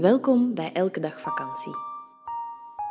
[0.00, 1.72] Welkom bij Elke Dag Vakantie.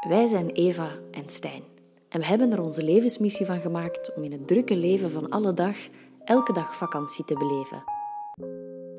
[0.07, 1.63] Wij zijn Eva en Stijn
[2.09, 5.53] en we hebben er onze levensmissie van gemaakt om in het drukke leven van alle
[5.53, 5.77] dag
[6.25, 7.83] elke dag vakantie te beleven.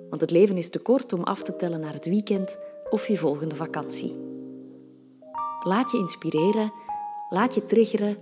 [0.09, 2.59] Want het leven is te kort om af te tellen naar het weekend
[2.91, 4.21] of je volgende vakantie.
[5.63, 6.73] Laat je inspireren,
[7.29, 8.19] laat je triggeren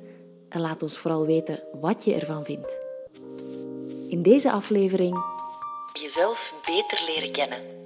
[0.48, 2.78] en laat ons vooral weten wat je ervan vindt.
[4.08, 5.24] In deze aflevering
[5.92, 7.80] jezelf beter leren kennen.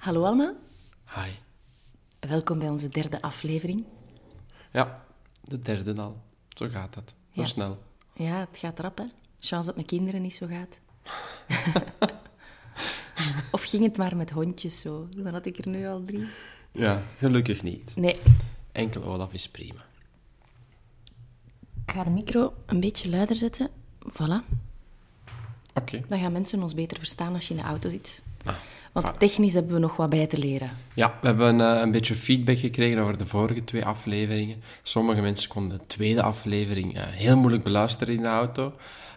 [0.00, 0.54] Hallo Alma,
[1.14, 1.30] Hi.
[2.20, 3.84] welkom bij onze derde aflevering.
[4.72, 5.04] Ja,
[5.44, 6.20] de derde al.
[6.48, 7.14] Zo gaat dat.
[7.34, 7.46] Zo Ja.
[7.46, 7.82] snel.
[8.14, 9.04] Ja, het gaat rap, hè?
[9.40, 10.78] Chance dat met kinderen niet zo gaat.
[13.52, 15.08] of ging het maar met hondjes zo?
[15.16, 16.28] Dan had ik er nu al drie.
[16.72, 17.96] Ja, gelukkig niet.
[17.96, 18.16] Nee,
[18.72, 19.84] Enkel Olaf is prima.
[21.86, 23.70] ik ga de micro een beetje luider zetten.
[24.12, 24.56] Voilà.
[25.74, 26.02] Oké.
[26.08, 28.22] Dan gaan mensen ons beter verstaan als je in de auto zit.
[28.44, 28.54] Ah,
[28.92, 29.18] Want voilà.
[29.18, 30.70] technisch hebben we nog wat bij te leren.
[30.94, 34.62] Ja, we hebben eh, een beetje feedback gekregen over de vorige twee afleveringen.
[34.82, 38.72] Sommige mensen konden de tweede aflevering eh, heel moeilijk beluisteren in de auto.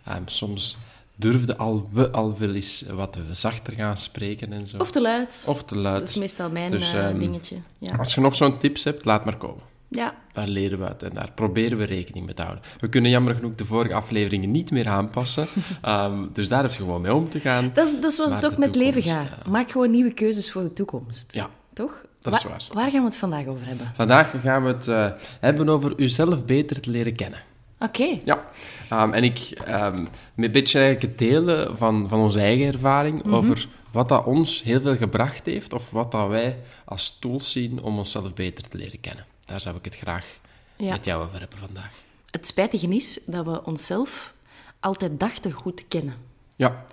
[0.06, 0.78] Ehm, soms
[1.16, 4.78] durfden al, we al wel eens wat zachter gaan spreken en zo.
[4.78, 5.44] Of te luid.
[5.48, 6.00] Of te luid.
[6.00, 7.56] Dat is meestal mijn Dus, eh, ehm, dingetje.
[7.80, 7.96] Ja.
[7.96, 9.64] Als je nog zo'n tips hebt, laat maar komen.
[9.96, 12.64] Ja, Daar leren we uit en daar proberen we rekening mee te houden.
[12.80, 15.48] We kunnen jammer genoeg de vorige afleveringen niet meer aanpassen.
[15.82, 17.72] Ehm, dus daar heb je gewoon mee om te gaan.
[17.74, 19.28] dat is, dat is zoals het ook met leven gaat.
[19.44, 19.50] ja.
[19.52, 21.34] Maak gewoon nieuwe keuzes voor de toekomst.
[21.34, 22.06] Ja, Toch?
[22.22, 22.62] Dat is Wa- waar.
[22.74, 23.92] Waar gaan we het vandaag over hebben?
[23.96, 27.40] vandaag gaan we het eh, hebben over uzelf beter te leren kennen.
[27.80, 28.18] Oké.
[28.26, 28.46] Ja,
[28.90, 33.34] Ehm, en ik ehm een beetje eigenlijk het delen van, van onze eigen ervaring Mhm.
[33.34, 37.82] over wat dat ons heel veel gebracht heeft of wat dat wij als tools zien
[37.82, 39.26] om onszelf beter te leren kennen.
[39.46, 40.40] Daar zou ik het graag
[40.78, 40.92] Ja.
[40.92, 41.92] met jou over hebben vandaag.
[42.30, 44.34] Het spijtige is dat we onszelf
[44.80, 46.16] altijd dachten goed te kennen.
[46.56, 46.86] Ja,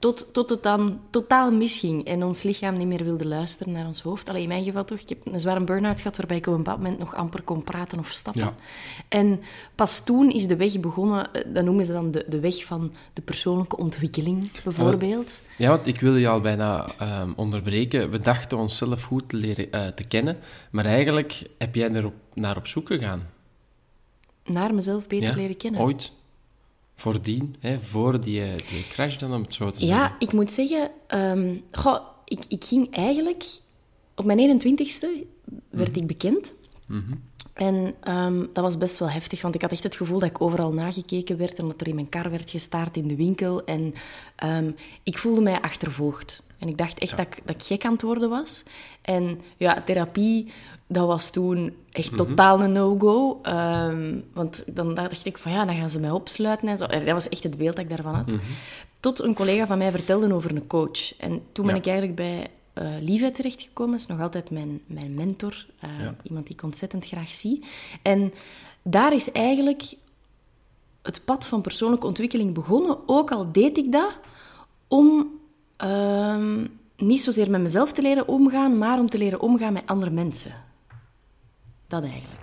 [0.00, 4.00] Tot, tot het dan totaal misging en ons lichaam niet meer wilde luisteren naar ons
[4.00, 4.28] hoofd.
[4.28, 4.98] Alleen in mijn geval toch.
[4.98, 7.64] Ik heb een zware burn-out gehad waarbij ik op een bepaald moment nog amper kon
[7.64, 8.42] praten of stappen.
[8.42, 8.54] Ja.
[9.08, 9.40] En
[9.74, 12.92] pas toen is de weg begonnen, eh, dat noemen ze dan de, de weg van
[13.12, 15.40] de persoonlijke ontwikkeling, bijvoorbeeld.
[15.58, 18.10] Ja, want ik wilde je al bijna ehm, onderbreken.
[18.10, 20.38] We dachten onszelf goed te, leren, eh, te kennen,
[20.70, 23.28] maar eigenlijk heb jij erop, naar op zoek gegaan.
[24.44, 25.34] Naar mezelf beter ja?
[25.34, 25.80] leren kennen.
[25.80, 26.12] Ooit.
[27.00, 29.96] Voordien, hè, voor die, eh, die crash dan, om het zo te zeggen.
[29.96, 33.44] Ja, ik moet zeggen, ehm, goh, ik, ik ging eigenlijk...
[34.14, 35.06] Op mijn 21ste
[35.70, 36.54] werd ik bekend.
[37.54, 40.40] En ehm, dat was best wel heftig, want ik had echt het gevoel dat ik
[40.40, 43.64] overal nagekeken werd en dat er in mijn kar werd gestaard in de winkel.
[43.64, 43.94] En
[44.36, 44.70] ehm,
[45.02, 46.42] ik voelde mij achtervolgd.
[46.60, 48.62] En ik dacht echt dat, ik, dat ik gek aan het worden was.
[49.02, 50.52] En ja, therapie,
[50.86, 53.38] dat was toen echt totaal een no-go.
[53.42, 56.86] Ehm, want dan dacht ik van ja, dan gaan ze mij opsluiten en zo.
[56.86, 58.36] Dat was echt het beeld dat ik daarvan had.
[59.00, 61.16] Tot een collega van mij vertelde over een coach.
[61.18, 61.80] En toen ben Ja.
[61.80, 63.92] ik eigenlijk bij eh Lieve terechtgekomen.
[63.92, 65.66] Dat is nog altijd mijn, mijn mentor.
[65.80, 66.14] eh, Ja.
[66.22, 67.64] Iemand die ik ontzettend graag zie.
[68.02, 68.32] En
[68.82, 69.82] daar is eigenlijk
[71.02, 72.98] het pad van persoonlijke ontwikkeling begonnen.
[73.08, 74.12] Ook al deed ik dat
[74.88, 75.26] om
[75.80, 80.10] ehm, niet zozeer met mezelf te leren omgaan, maar om te leren omgaan met andere
[80.10, 80.52] mensen.
[81.86, 82.40] Dat eigenlijk.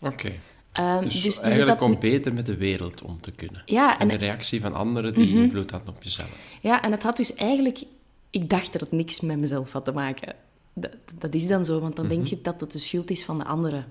[0.00, 0.32] Oké.
[0.72, 3.62] Ehm, Dus, dus eigenlijk dat- om beter met de wereld om te kunnen.
[3.64, 6.30] Ja, en en- de reactie van anderen die invloed had op jezelf.
[6.60, 7.82] Ja, en het had dus eigenlijk...
[8.30, 10.34] Ik dacht dat het niks met mezelf had te maken.
[10.74, 13.38] Dat, dat is dan zo, want dan denk je dat het de schuld is van
[13.38, 13.84] de anderen.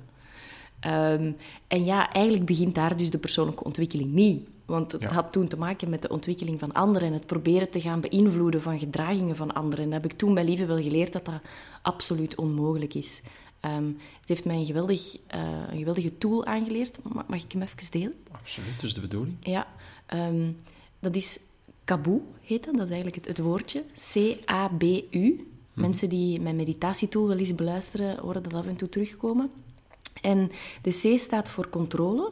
[0.79, 1.31] Ehm,
[1.67, 4.47] en ja, eigenlijk begint daar dus de persoonlijke ontwikkeling niet.
[4.71, 5.11] Want het Ja.
[5.13, 8.61] had toen te maken met de ontwikkeling van anderen en het proberen te gaan beïnvloeden
[8.61, 9.83] van gedragingen van anderen.
[9.85, 11.41] En dat heb ik toen bij Lieve wel geleerd dat dat
[11.81, 13.21] absoluut onmogelijk is.
[13.59, 13.85] Ehm
[14.19, 16.99] het heeft mij een, geweldig, eh, een geweldige tool aangeleerd.
[17.13, 18.13] Ma- Mag ik hem even delen?
[18.31, 19.35] Absoluut, dat is de bedoeling.
[19.41, 19.67] Ja,
[20.05, 20.51] ehm,
[20.99, 21.39] dat is
[21.83, 22.73] Kaboe, heet dat.
[22.73, 23.83] Dat is eigenlijk het, het woordje.
[24.13, 25.47] C-A-B-U.
[25.73, 29.51] Mensen die mijn meditatietool wel eens beluisteren, horen dat af en toe terugkomen.
[30.21, 30.51] En
[30.81, 32.31] de C staat voor controle.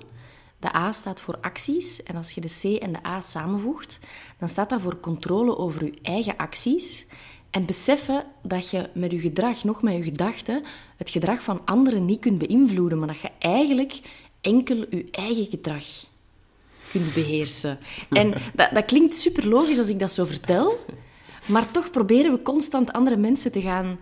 [0.59, 2.03] De A staat voor acties.
[2.03, 3.99] En als je de C en de A samenvoegt,
[4.37, 7.05] dan staat dat voor controle over je eigen acties.
[7.49, 10.63] En beseffen dat je met je gedrag, nog met je gedachten,
[10.97, 14.01] het gedrag van anderen niet kunt beïnvloeden, maar dat je eigenlijk
[14.41, 15.85] enkel je eigen gedrag
[16.91, 17.79] kunt beheersen.
[18.09, 20.85] En dat, dat klinkt super logisch als ik dat zo vertel,
[21.45, 23.99] maar toch proberen we constant andere mensen te gaan,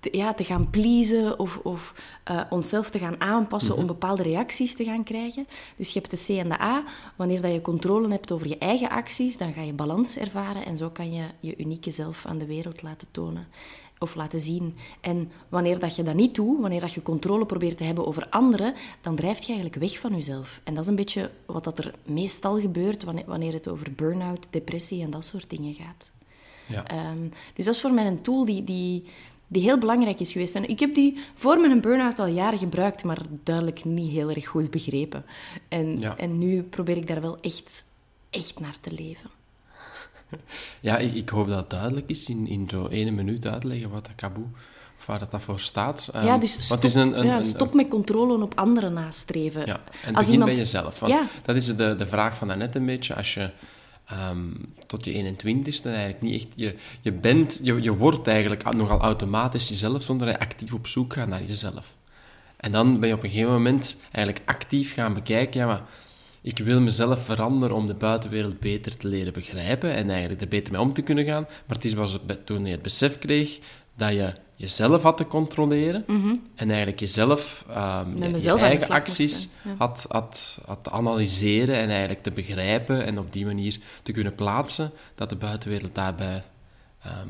[0.00, 1.94] te, ja, te gaan pleasen of, of
[2.24, 5.46] eh, onszelf te gaan aanpassen om bepaalde reacties te gaan krijgen.
[5.76, 6.84] Dus je hebt de C en de A.
[7.16, 10.76] Wanneer dat je controle hebt over je eigen acties, dan ga je balans ervaren en
[10.76, 13.46] zo kan je je unieke zelf aan de wereld laten tonen
[14.00, 14.76] of laten zien.
[15.00, 18.26] En wanneer dat je dat niet doet, wanneer dat je controle probeert te hebben over
[18.28, 20.60] anderen, dan drijft je eigenlijk weg van jezelf.
[20.64, 24.46] En dat is een beetje wat dat er meestal gebeurt wanneer, wanneer het over burn-out,
[24.50, 26.10] depressie en dat soort dingen gaat.
[26.66, 26.86] Ja.
[26.86, 29.04] Ehm, dus dat is voor mij een tool die, die,
[29.52, 30.54] die heel belangrijk is geweest.
[30.54, 34.46] En ik heb die voor mijn burn-out al jaren gebruikt, maar duidelijk niet heel erg
[34.46, 35.24] goed begrepen.
[35.68, 36.16] En, Ja.
[36.16, 37.84] en nu probeer ik daar wel echt,
[38.30, 39.30] echt naar te leven.
[40.80, 44.04] Ja, ik, ik hoop dat het duidelijk is in, in zo'n ene minuut uitleggen wat
[44.06, 44.44] dat kaboe,
[44.98, 46.10] of waar dat, dat voor staat.
[46.12, 48.58] Ehm, ja, dus want stop, het is een, een, ja, een- stop met controle op
[48.58, 49.66] anderen nastreven.
[49.66, 51.00] Ja, en Als begin iemand- bij jezelf.
[51.00, 51.22] Want Ja.
[51.42, 53.14] dat is de, de vraag van daarnet een beetje.
[53.14, 53.50] Als je
[54.10, 54.52] ehm,
[54.86, 56.52] tot je 21ste eigenlijk niet echt...
[56.54, 60.86] Je, je, bent, je, je wordt eigenlijk nogal automatisch jezelf, zonder dat je actief op
[60.86, 61.96] zoek gaat naar jezelf.
[62.56, 65.60] En dan ben je op een gegeven moment eigenlijk actief gaan bekijken...
[65.60, 65.82] Ja, maar
[66.42, 70.72] ik wil mezelf veranderen om de buitenwereld beter te leren begrijpen en eigenlijk er beter
[70.72, 71.42] mee om te kunnen gaan.
[71.42, 73.58] Maar het is pas toen je het besef kreeg
[73.96, 76.04] dat je jezelf had te controleren
[76.54, 79.74] en eigenlijk jezelf, ehm, je- eigen acties ja.
[79.78, 84.34] had, had, had te analyseren en eigenlijk te begrijpen en op die manier te kunnen
[84.34, 86.42] plaatsen dat de buitenwereld daarbij
[87.02, 87.28] ehm,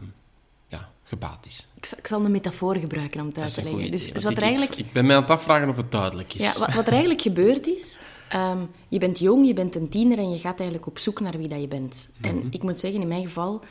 [0.68, 1.66] ja, gebaat is.
[1.74, 3.78] Ik, zal, ik zal een metafoor gebruiken om het uit te leggen.
[3.78, 4.76] idee, Dus, want wat er ik, eigenlijk...
[4.76, 6.42] ik, ben mij aan het afvragen of het duidelijk is.
[6.42, 7.98] Ja, wat, wat er eigenlijk gebeurd is,
[8.28, 11.38] ehm, je bent jong, je bent een tiener en je gaat eigenlijk op zoek naar
[11.38, 12.08] wie dat je bent.
[12.20, 13.62] En ik moet zeggen, in mijn geval,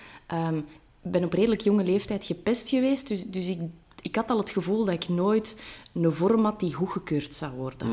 [1.02, 3.60] ben op redelijk jonge leeftijd gepest geweest, dus, dus ik,
[4.02, 5.62] ik had al het gevoel dat ik nooit
[5.94, 7.88] een vorm had die goedgekeurd zou worden.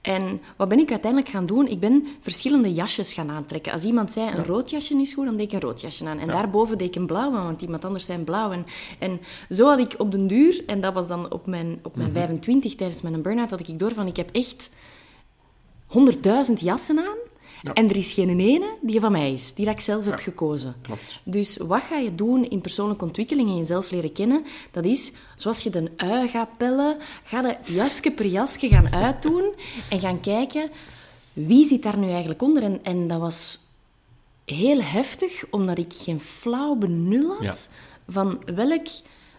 [0.00, 1.66] En wat ben ik uiteindelijk gaan doen?
[1.66, 3.72] Ik ben verschillende jasjes gaan aantrekken.
[3.72, 6.18] Als iemand zei een rood jasje is goed, dan deed ik een rood jasje aan.
[6.18, 8.52] En daarboven deed ik een blauw aan, want iemand anders zei een blauw.
[8.52, 8.66] En,
[8.98, 12.12] en zo had ik op den duur, en dat was dan op mijn, op mijn
[12.12, 14.70] 25 tijdens mijn burn-out, had ik door van ik heb echt
[15.86, 17.29] honderdduizend jassen aan.
[17.74, 20.74] En er is geen ene die van mij is, die dat ik zelf heb gekozen.
[20.82, 21.20] Klopt.
[21.24, 24.44] Dus wat ga je doen in persoonlijke ontwikkeling en jezelf leren kennen?
[24.70, 29.54] Dat is, zoals je de ui gaat pellen, ga je jasje per jasje gaan uitdoen
[29.90, 30.70] en gaan kijken,
[31.32, 32.62] wie zit daar nu eigenlijk onder?
[32.62, 33.58] En, en dat was
[34.44, 37.54] heel heftig, omdat ik geen flauw benul had Ja.
[38.12, 38.86] van welk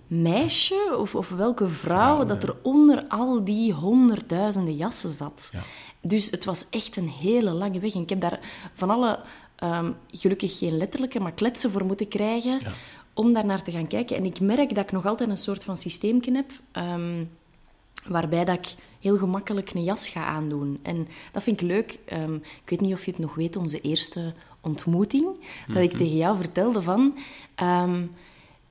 [0.07, 5.49] meisje of, of welke vrouw Vrouw, dat er onder al die honderdduizenden jassen zat.
[6.01, 7.93] Dus het was echt een hele lange weg.
[7.93, 8.39] En ik heb daar
[8.73, 9.19] van alle,
[9.55, 12.71] ehm, gelukkig geen letterlijke, maar kletsen voor moeten krijgen Ja.
[13.13, 14.17] om daar naar te gaan kijken.
[14.17, 17.23] En ik merk dat ik nog altijd een soort van systeemje heb, ehm,
[18.07, 20.79] waarbij dat ik heel gemakkelijk een jas ga aandoen.
[20.81, 21.99] En dat vind ik leuk.
[22.05, 25.25] Ehm, ik weet niet of je het nog weet, onze eerste ontmoeting,
[25.67, 25.77] dat Mhm.
[25.83, 27.17] ik tegen jou vertelde van...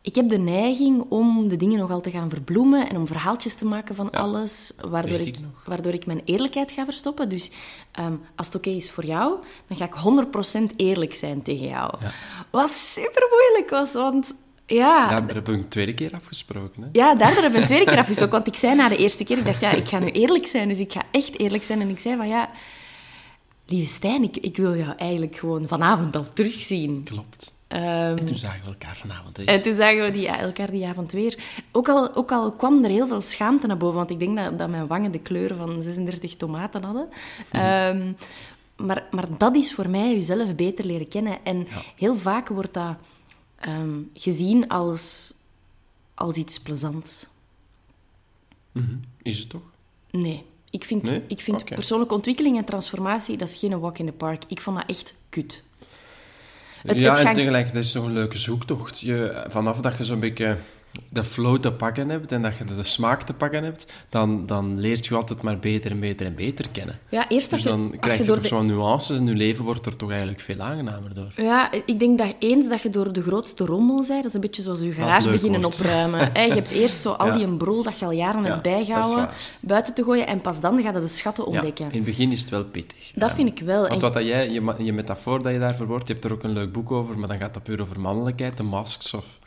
[0.02, 3.64] ik heb de neiging om de dingen nogal te gaan verbloemen en om verhaaltjes te
[3.64, 7.28] maken van alles, waardoor ik, waardoor ik mijn eerlijkheid ga verstoppen.
[7.28, 7.50] Dus
[7.92, 9.94] ehm, als het oké is voor jou, dan ga ik
[10.72, 11.94] 100% eerlijk zijn tegen jou.
[12.50, 14.34] Wat super moeilijk was, want
[14.66, 16.82] ja, Daar hebben we een tweede keer afgesproken.
[16.82, 16.88] Hè?
[16.92, 18.32] ja, daardoor heb ik een tweede keer afgesproken.
[18.32, 20.68] Want ik zei na de eerste keer, ik dacht, ja, ik ga nu eerlijk zijn.
[20.68, 21.80] Dus ik ga echt eerlijk zijn.
[21.80, 22.50] En ik zei van, ja,
[23.66, 27.02] lieve Stijn, ik, ik wil jou eigenlijk gewoon vanavond al terugzien.
[27.04, 27.58] Klopt.
[27.70, 29.36] Ehm, En toen zagen we elkaar vanavond.
[29.36, 29.44] Hè?
[29.44, 31.38] en toen zagen we die, ja, elkaar die avond weer.
[31.72, 34.58] Ook al, ook al kwam er heel veel schaamte naar boven, want ik denk dat,
[34.58, 37.08] dat mijn wangen de kleur van 36 tomaten hadden.
[37.50, 38.12] Ehm,
[38.76, 41.44] maar, maar dat is voor mij jezelf beter leren kennen.
[41.44, 42.96] En heel vaak wordt dat
[43.58, 45.34] ehm, gezien als,
[46.14, 47.26] als iets plezants.
[48.72, 48.94] Mhm.
[49.22, 49.62] Is het toch?
[50.10, 50.44] Nee.
[50.70, 51.22] Ik vind, Nee?
[51.26, 54.42] ik vind persoonlijke ontwikkeling en transformatie, dat is geen walk in the park.
[54.48, 55.62] Ik vond dat echt kut.
[56.86, 59.00] Het- ja, het en gaat- tegelijkertijd is het toch een leuke zoektocht.
[59.00, 60.56] Je, vanaf dat je zo'n beetje
[61.08, 64.80] de flow te pakken hebt en dat je de smaak te pakken hebt, dan, dan
[64.80, 66.98] leert je altijd maar beter en beter en beter kennen.
[67.08, 69.26] Ja, eerst Dus je, dan als krijg je je door toch de, zo'n nuances en
[69.26, 71.32] je leven wordt er toch eigenlijk veel aangenamer door.
[71.36, 74.40] Ja, ik denk dat eens dat je door de grootste rommel bent, dat is een
[74.40, 75.80] beetje zoals je garage beginnen wordt.
[75.80, 76.18] opruimen.
[76.34, 77.34] Je hebt eerst zo al Ja.
[77.34, 79.28] die een brol dat je al jaren Ja, hebt bijgehouden,
[79.60, 81.84] buiten te gooien en pas dan ga je de schatten Ja, ontdekken.
[81.84, 83.12] in het begin is het wel pittig.
[83.14, 83.34] Dat Ja.
[83.34, 83.88] vind ik wel.
[83.88, 86.42] Want wat dat jij, je, je metafoor dat je daarvoor wordt, je hebt er ook
[86.42, 89.38] een leuk boek over, maar dan gaat dat puur over mannelijkheid, de masks of...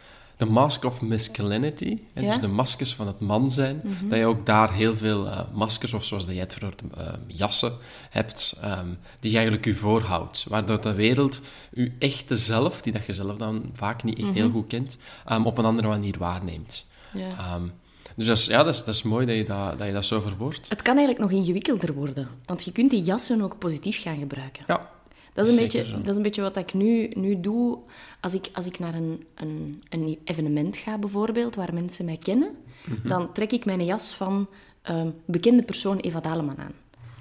[0.46, 2.26] De mask of masculinity, hè, Ja.
[2.26, 2.32] Mhm.
[2.32, 3.82] dus de maskers van het man zijn.
[4.04, 7.08] Dat je ook daar heel veel eh, maskers, of zoals dat jij het verhoort, eh,
[7.28, 7.72] jassen
[8.10, 8.88] hebt, ehm,
[9.20, 10.46] die je eigenlijk je voorhoudt.
[10.48, 11.42] Waardoor de wereld
[11.74, 15.44] je echte zelf, die dat je zelf dan vaak niet echt heel goed kent, ehm,
[15.46, 16.86] op een andere manier waarneemt.
[17.12, 17.24] Mhm.
[17.24, 17.30] ja.
[17.38, 17.68] Ehm,
[18.16, 20.06] dus dat is, ja, dat is, dat is mooi dat je dat, dat je dat
[20.06, 20.70] zo verwoordt.
[20.70, 24.64] Het kan eigenlijk nog ingewikkelder worden, want je kunt die jassen ook positief gaan gebruiken.
[24.68, 24.90] Ja,
[25.34, 25.98] Dat is, een Zeker beetje, zo.
[26.00, 27.78] dat is een beetje wat ik nu, nu doe.
[28.20, 32.50] Als ik, als ik naar een, een, een evenement ga, bijvoorbeeld, waar mensen mij kennen,
[32.86, 33.08] Mhm.
[33.08, 34.48] dan trek ik mijn jas van
[34.82, 36.72] ehm, bekende persoon Eva Daleman aan.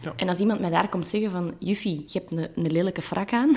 [0.02, 0.12] Ja.
[0.16, 1.54] En als iemand mij daar komt zeggen van...
[1.58, 3.56] Juffie, je hebt een, een lelijke frak aan.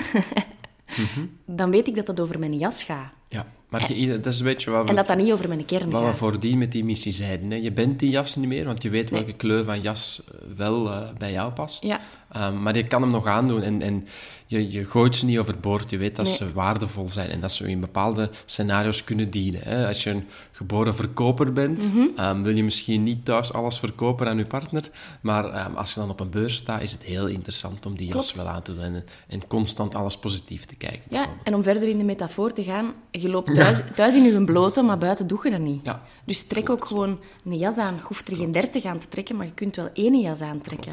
[0.96, 1.26] Mhm.
[1.44, 3.12] Dan weet ik dat dat over mijn jas gaat.
[3.28, 3.46] ja.
[3.68, 5.90] Maar je, dat is een beetje wat we, En dat dat niet over mijn kern
[5.90, 6.16] wat we gaat.
[6.18, 7.50] voordien met die missie zeiden.
[7.50, 7.56] Hè.
[7.56, 9.20] Je bent die jas niet meer, want je weet Nee.
[9.20, 11.82] welke kleur van jas eh, wel eh, bij jou past.
[11.82, 12.00] Ja,
[12.32, 14.06] Ehm, maar je kan hem nog aandoen en, en
[14.46, 15.90] je, je gooit ze niet overboord.
[15.90, 16.34] Je weet dat Nee.
[16.34, 19.60] ze waardevol zijn en dat ze in bepaalde scenario's kunnen dienen.
[19.64, 19.88] Hè.
[19.88, 22.06] Als je een geboren verkoper bent, Mhm.
[22.16, 24.90] ehm, wil je misschien niet thuis alles verkopen aan je partner.
[25.20, 28.12] Maar ehm, als je dan op een beurs staat, is het heel interessant om die
[28.12, 31.00] jas wel aan te doen en, en constant alles positief te kijken.
[31.10, 34.44] ja, en om verder in de metafoor te gaan, je loopt thuis, thuis in je
[34.44, 35.80] blote, maar buiten doe je dat niet.
[35.84, 36.02] Ja.
[36.24, 37.94] Dus trek ook gewoon een jas aan.
[37.94, 40.92] Je hoeft er geen dertig aan te trekken, maar je kunt wel één jas aantrekken.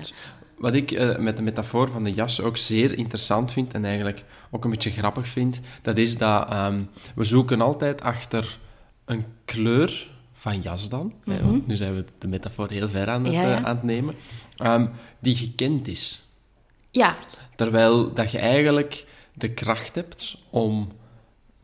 [0.64, 4.24] Wat ik eh, met de metafoor van de jas ook zeer interessant vind en eigenlijk
[4.52, 6.82] ook een beetje grappig vind, dat is dat ehm,
[7.16, 8.60] we zoeken altijd achter
[9.06, 11.14] een kleur van jas dan.
[11.26, 13.42] hè, want nu zijn we de metafoor heel ver aan het, Mhm.
[13.44, 13.58] Ja, ja.
[13.58, 14.16] eh, aan het nemen.
[14.58, 14.88] ehm,
[15.20, 16.22] die gekend is.
[16.92, 17.16] Ja,
[17.56, 20.92] Terwijl dat je eigenlijk de kracht hebt om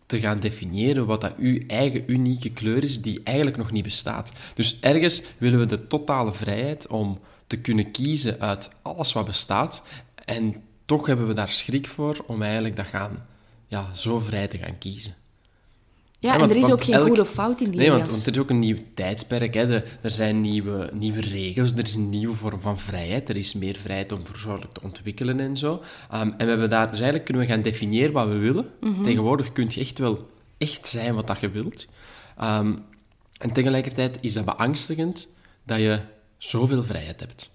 [0.05, 4.31] te gaan definiëren wat dat uw eigen unieke kleur is, die eigenlijk nog niet bestaat.
[4.53, 9.83] Dus ergens willen we de totale vrijheid om te kunnen kiezen uit alles wat bestaat.
[10.25, 13.25] En toch hebben we daar schrik voor om eigenlijk dat gaan,
[13.67, 15.13] ja, zo vrij te gaan kiezen.
[16.19, 18.25] ja en want- er is ook geen elk- goede fout in die Nee, want, want
[18.25, 19.53] er is ook een nieuw tijdsperk.
[19.53, 19.67] Hè.
[19.67, 23.29] De- er zijn nieuwe, nieuwe regels, er is een nieuwe vorm van vrijheid.
[23.29, 25.81] Er is meer vrijheid om persoonlijk te ontwikkelen en zo.
[26.11, 28.69] Ehm, en we hebben daar, dus eigenlijk kunnen we gaan definiëren wat we willen.
[28.81, 29.03] Mhm.
[29.03, 31.87] Tegenwoordig kun je echt wel echt zijn wat dat je wilt.
[32.37, 32.73] Ehm,
[33.37, 35.27] en tegelijkertijd is dat beangstigend
[35.65, 35.99] dat je
[36.39, 37.49] zoveel vrijheid hebt.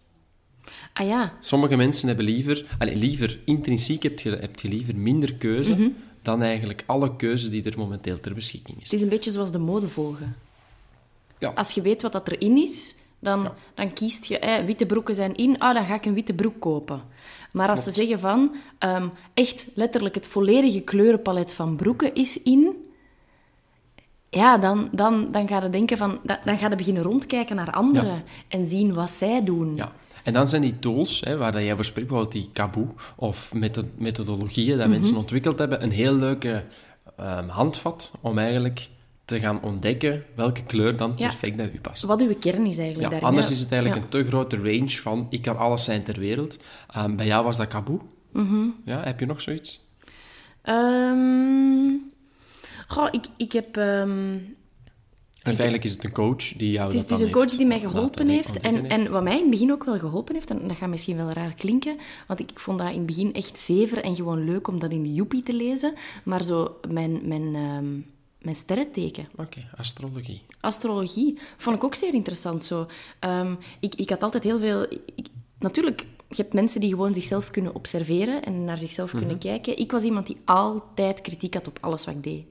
[0.93, 5.35] Ah ja, Sommige mensen hebben liever, allez, liever intrinsiek heb je, heb je liever minder
[5.35, 5.89] keuze Mhm.
[6.23, 8.83] dan eigenlijk alle keuze die er momenteel ter beschikking is.
[8.85, 10.37] het is een beetje zoals de mode volgen.
[11.39, 11.49] Ja.
[11.55, 13.55] Als je weet wat dat erin is, dan, Ja.
[13.75, 16.61] dan kiest je, eh, witte broeken zijn in, ah, dan ga ik een witte broek
[16.61, 17.03] kopen.
[17.53, 22.77] Maar als ze zeggen van, ehm, echt letterlijk het volledige kleurenpalet van broeken is in,
[24.35, 27.71] ja, dan, dan, dan ga je denken van, dan, dan ga je beginnen rondkijken naar
[27.71, 29.77] anderen en zien wat zij doen.
[29.77, 32.87] Ja, en dan zijn die tools hè, waar dat jij voor spreekt, bijvoorbeeld die Kaboe
[33.17, 34.91] of metho- methodologieën dat Mhm.
[34.97, 36.65] mensen ontwikkeld hebben, een heel leuke
[37.17, 38.89] ehm, handvat om eigenlijk
[39.25, 41.27] te gaan ontdekken welke kleur dan Ja.
[41.29, 42.05] perfect bij u past.
[42.05, 43.29] Wat uw kern is eigenlijk Ja, daarin.
[43.29, 44.19] anders is het eigenlijk Ja.
[44.19, 46.57] een te grote range van ik kan alles zijn ter wereld.
[46.91, 48.01] Ehm, bij jou was dat Kaboe.
[48.33, 48.65] Mhm.
[48.85, 49.81] Ja, heb je nog zoiets?
[50.63, 51.93] Ehm,
[52.87, 53.77] goh, ik, ik heb...
[53.77, 54.37] ehm,
[55.43, 58.29] En feitelijk is het een coach die jou Het is, een coach die mij geholpen
[58.29, 58.61] heeft.
[58.61, 58.87] En, heeft.
[58.91, 61.31] en wat mij in het begin ook wel geholpen heeft, en dat gaat misschien wel
[61.31, 64.69] raar klinken, want ik, ik vond dat in het begin echt zever en gewoon leuk
[64.69, 65.95] om dat in de Joepie te lezen.
[66.25, 67.93] Maar zo mijn, mijn, ehm,
[68.39, 70.43] mijn sterrenteken, Oké, astrologie.
[70.61, 72.65] astrologie, vond ik ook zeer interessant.
[72.65, 72.87] Zo.
[73.19, 74.83] Ehm, ik, ik had altijd heel veel...
[75.15, 75.27] ik-
[75.59, 79.19] natuurlijk, je hebt mensen die gewoon zichzelf kunnen observeren en naar zichzelf Mhm.
[79.19, 79.79] kunnen kijken.
[79.79, 82.45] Ik was iemand die altijd kritiek had op alles wat ik deed.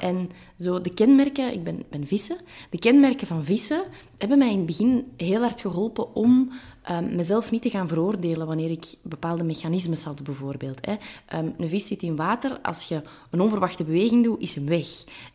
[0.00, 2.36] En zo de kenmerken, ik ben, ben vissen,
[2.70, 3.82] de kenmerken van vissen
[4.18, 8.46] hebben mij in het begin heel hard geholpen om ehm, mezelf niet te gaan veroordelen
[8.46, 10.86] wanneer ik bepaalde mechanismes had, bijvoorbeeld.
[10.86, 10.94] Hè.
[11.26, 14.86] Ehm, een vis zit in water, als je een onverwachte beweging doet, is hem weg.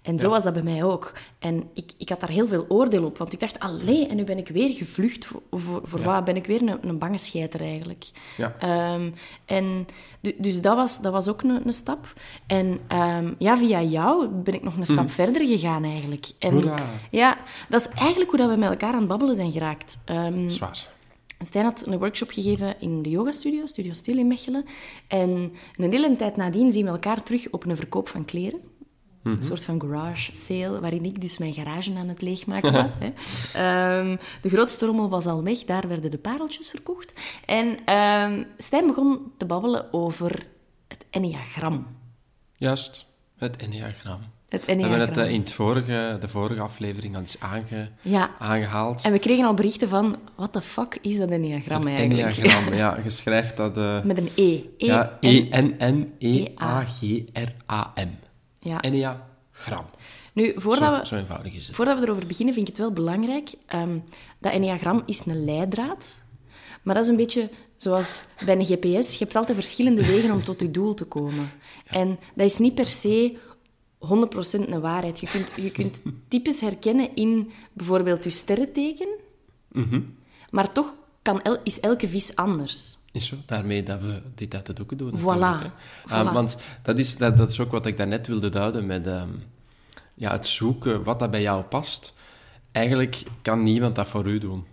[0.01, 1.13] En zo was dat bij mij ook.
[1.39, 4.23] En ik, ik had daar heel veel oordeel op, want ik dacht, allee, en nu
[4.23, 5.25] ben ik weer gevlucht.
[5.25, 6.05] Voor, voor, voor Ja.
[6.05, 8.05] wat ben ik weer een, een bange scheiter eigenlijk.
[8.37, 8.55] Ja.
[8.59, 9.09] Ehm,
[9.45, 9.85] en
[10.21, 12.13] du- dus dat was, dat was ook een, een stap.
[12.47, 12.79] En
[13.37, 16.25] ja, via jou ben ik nog een stap verder gegaan eigenlijk.
[16.39, 16.79] En, Hoera.
[17.11, 17.37] Ja,
[17.69, 19.97] dat is eigenlijk hoe dat we met elkaar aan het babbelen zijn geraakt.
[20.05, 20.87] Ehm, Zwaar.
[21.39, 24.65] Stijn had een workshop gegeven in de yogastudio, Studio Stil in Mechelen.
[25.07, 28.59] En een hele tijd nadien zien we elkaar terug op een verkoop van kleren.
[29.23, 32.97] Een soort van garage sale, waarin ik dus mijn garage aan het leegmaken was.
[32.99, 33.13] hè.
[33.53, 37.13] Ehm, de grootste rommel was al weg, daar werden de pareltjes verkocht.
[37.45, 40.47] En ehm Stijn begon te babbelen over
[40.87, 41.87] het enneagram.
[42.55, 43.05] Juist,
[43.37, 44.19] het enneagram.
[44.49, 48.29] Het We hebben het eh, in het vorige, de vorige aflevering al eens aange, Ja,
[48.39, 49.01] aangehaald.
[49.03, 52.27] en we kregen al berichten van, what the fuck is dat enneagram het eigenlijk?
[52.29, 52.97] enneagram, ja.
[53.03, 53.77] Je schrijft dat...
[53.77, 54.53] eh, Met een E.
[54.77, 55.77] E ja, en-
[56.97, 58.09] E-N-N-E-A-G-R-A-M.
[58.59, 58.81] ja.
[58.81, 59.85] Enneagram.
[60.33, 61.75] Nu, voordat Zo, we, zo eenvoudig is het.
[61.75, 63.49] Voordat we erover beginnen, vind ik het wel belangrijk.
[63.65, 63.97] ehm,
[64.39, 66.15] dat enneagram is een leidraad.
[66.83, 69.11] Maar dat is een beetje zoals bij een GPS.
[69.17, 71.51] Je hebt altijd verschillende wegen om tot je doel te komen.
[71.87, 73.37] En dat is niet per se
[74.07, 75.19] 100% een waarheid.
[75.19, 79.07] Je kunt, je kunt types herkennen in bijvoorbeeld je sterrenteken.
[80.49, 82.97] Maar toch kan el- is elke vis anders.
[83.11, 85.17] Is zo, daarmee dat we dit uit de doeken doen.
[85.19, 85.71] Voilà.
[86.05, 89.29] Ah, want dat is, dat, dat is ook wat ik daarnet wilde duiden met ehm,
[90.13, 92.13] ja, het zoeken wat dat bij jou past.
[92.71, 94.65] Eigenlijk kan niemand dat voor u doen.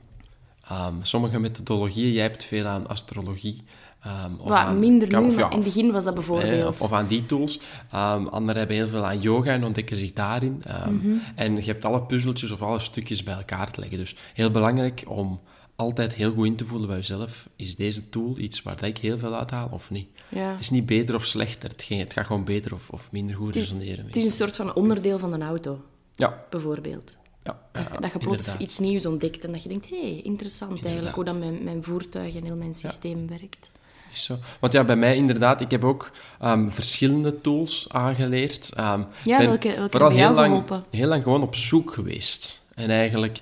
[0.68, 3.62] Ehm, sommige methodologieën, jij hebt veel aan astrologie,
[4.06, 6.68] Um, of Wat, aan, minder nu, of, ja, in het begin was dat bijvoorbeeld.
[6.68, 7.56] of, of, aan die tools.
[7.94, 10.62] Um, anderen hebben heel veel aan yoga en ontdekken zich daarin.
[10.86, 11.20] Um, mm -hmm.
[11.34, 13.98] En je hebt alle puzzeltjes of alle stukjes bij elkaar te leggen.
[13.98, 15.40] Dus heel belangrijk om
[15.76, 17.48] altijd heel goed in te voelen bij jezelf.
[17.56, 20.08] Is deze tool iets waar ik heel veel uit haal of niet?
[20.28, 20.50] Ja.
[20.50, 21.68] Het is niet beter of slechter.
[21.70, 24.06] Het, het gaat gewoon beter of, of minder goed resoneren.
[24.06, 25.82] Het is een soort van onderdeel van een auto.
[26.14, 26.38] Ja.
[26.50, 27.12] Bijvoorbeeld.
[27.42, 30.84] Ja, dat, dat je plots iets nieuws ontdekt en dat je denkt, hé, hey, interessant
[30.84, 33.72] eigenlijk hoe dat mijn, mijn voertuig en heel mijn systeem werkt.
[34.14, 34.36] Zo.
[34.60, 36.10] Want ja, bij mij inderdaad, ik heb ook
[36.42, 38.72] um, verschillende tools aangeleerd.
[38.78, 42.66] Um, ja, ben welke, welke vooral heel lang, heel lang gewoon op zoek geweest.
[42.74, 43.38] En eigenlijk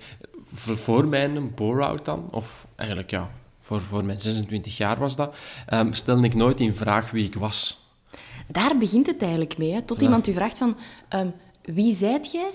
[0.55, 5.35] voor mijn bore-out dan, of eigenlijk ja, voor, voor mijn 26 jaar was dat,
[5.73, 7.91] um, stelde ik nooit in vraag wie ik was.
[8.47, 9.83] Daar begint het eigenlijk mee, hè?
[9.83, 10.77] tot iemand u vraagt van,
[11.63, 12.51] wie zijt jij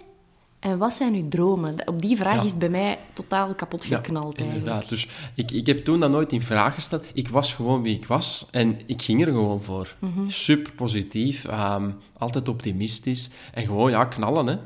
[0.59, 1.87] en wat zijn uw dromen?
[1.87, 4.39] Op die vraag is het bij mij totaal kapot geknald.
[4.39, 4.89] Ja, inderdaad.
[4.89, 7.05] Dus ik, ik heb toen dat nooit in vraag gesteld.
[7.13, 9.95] Ik was gewoon wie ik was en ik ging er gewoon voor.
[9.99, 10.29] Mhm.
[10.29, 14.47] Super positief, um, altijd optimistisch en gewoon ja, knallen.
[14.47, 14.57] Hè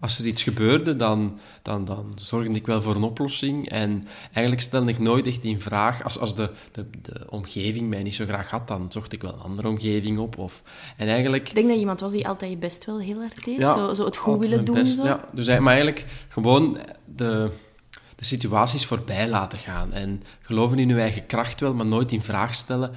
[0.00, 3.68] als er iets gebeurde, dan, dan, dan zorgde ik wel voor een oplossing.
[3.68, 8.02] En eigenlijk stelde ik nooit echt in vraag, als, als de, de, de omgeving mij
[8.02, 10.38] niet zo graag had, dan zocht ik wel een andere omgeving op.
[10.38, 10.62] Of,
[10.96, 11.48] en eigenlijk...
[11.48, 13.94] Ik denk dat iemand was die altijd je best wel heel erg deed, ja, zo,
[13.94, 14.74] zo het goed willen doen.
[14.74, 15.04] Best, zo.
[15.04, 17.50] Ja, dus, maar eigenlijk gewoon de,
[18.16, 19.92] de situaties voorbij laten gaan.
[19.92, 22.92] En geloven in je eigen kracht wel, maar nooit in vraag stellen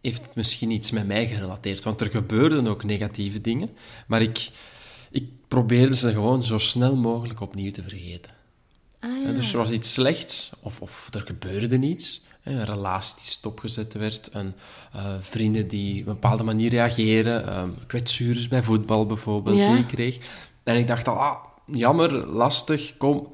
[0.00, 1.82] heeft het misschien iets met mij gerelateerd.
[1.82, 3.70] Want er gebeurden ook negatieve dingen,
[4.06, 4.50] maar ik
[5.14, 8.32] ik probeerde ze gewoon zo snel mogelijk opnieuw te vergeten.
[9.00, 9.32] Ah, ja.
[9.32, 12.22] Dus er was iets slechts, of, of er gebeurde iets.
[12.42, 14.54] Een relatie die stopgezet werd, een,
[14.96, 19.86] uh, vrienden die op een bepaalde manier reageren, um, kwetsures bij voetbal bijvoorbeeld, die ik
[19.86, 20.18] kreeg.
[20.62, 23.32] En ik dacht al, ah, jammer, lastig, kom,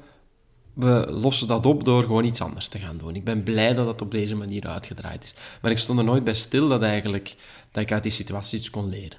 [0.73, 3.15] we lossen dat op door gewoon iets anders te gaan doen.
[3.15, 5.33] Ik ben blij dat het op deze manier uitgedraaid is.
[5.61, 7.35] Maar ik stond er nooit bij stil dat, eigenlijk,
[7.71, 9.17] dat ik uit die situatie iets kon leren.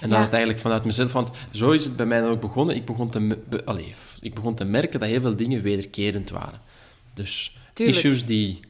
[0.00, 2.76] En dan het eigenlijk vanuit mezelf, want zo is het bij mij dan ook begonnen.
[2.76, 3.86] Ik begon te, allez,
[4.20, 6.60] ik begon te merken dat heel veel dingen wederkerend waren.
[7.14, 8.60] Dus issues die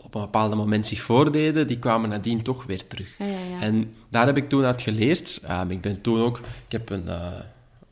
[0.00, 3.18] op een bepaald moment zich voordeden, die kwamen nadien toch weer terug.
[3.18, 5.46] Ja, ja, en daar heb ik toen uit geleerd.
[5.50, 6.38] Um, ik ben toen ook...
[6.38, 7.32] Ik heb een, uh,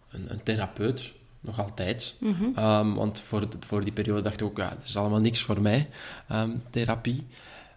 [0.08, 2.14] een, een, therapeut, nog altijd.
[2.20, 5.42] Mm um, want voor, voor die periode dacht ik ook, ja, dat is allemaal niks
[5.42, 5.86] voor mij,
[6.32, 7.26] um, therapie.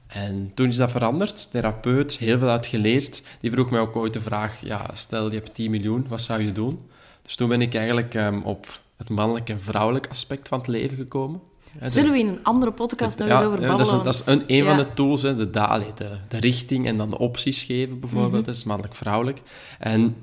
[0.08, 1.52] En toen is dat veranderd.
[1.52, 3.22] Therapeut, heel veel uitgeleerd.
[3.40, 6.42] Die vroeg mij ook ooit de vraag, ja, stel je hebt 10 miljoen, wat zou
[6.42, 6.80] je doen?
[7.22, 10.98] Dus toen ben ik eigenlijk um, op het mannelijk en vrouwelijk aspect van het leven
[10.98, 11.42] gekomen.
[11.84, 13.78] Zullen we in een andere podcast nog eens over babbelen?
[13.78, 16.98] Dat is, dat is een, een van de tools, hè, de, de, de, richting en
[16.98, 18.32] dan de opties geven bijvoorbeeld.
[18.32, 18.44] Mhm.
[18.44, 19.42] Dat is mannelijk-vrouwelijk.
[19.80, 20.16] En, um,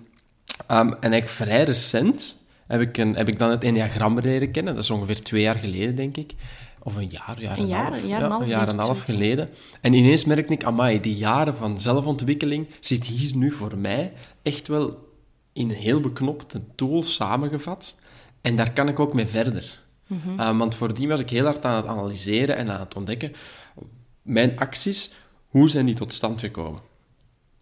[0.69, 4.75] en eigenlijk vrij recent heb ik, een, heb ik dan het enneagram leren kennen.
[4.75, 6.35] Dat is ongeveer twee jaar geleden, denk ik.
[6.87, 9.03] Of een jaar, jaar een, jaar, Een jaar en, half, een jaar en een half
[9.03, 9.49] geleden.
[9.81, 14.69] En ineens merkte ik, amai, die jaren van zelfontwikkeling zit hier nu voor mij echt
[14.69, 15.13] wel
[15.53, 17.95] in een heel beknopte tool samengevat.
[18.41, 19.83] En daar kan ik ook mee verder.
[20.07, 23.33] Mm uh, want voordien was ik heel hard aan het analyseren en aan het ontdekken.
[24.23, 25.13] Mijn acties,
[25.49, 26.81] hoe zijn die tot stand gekomen?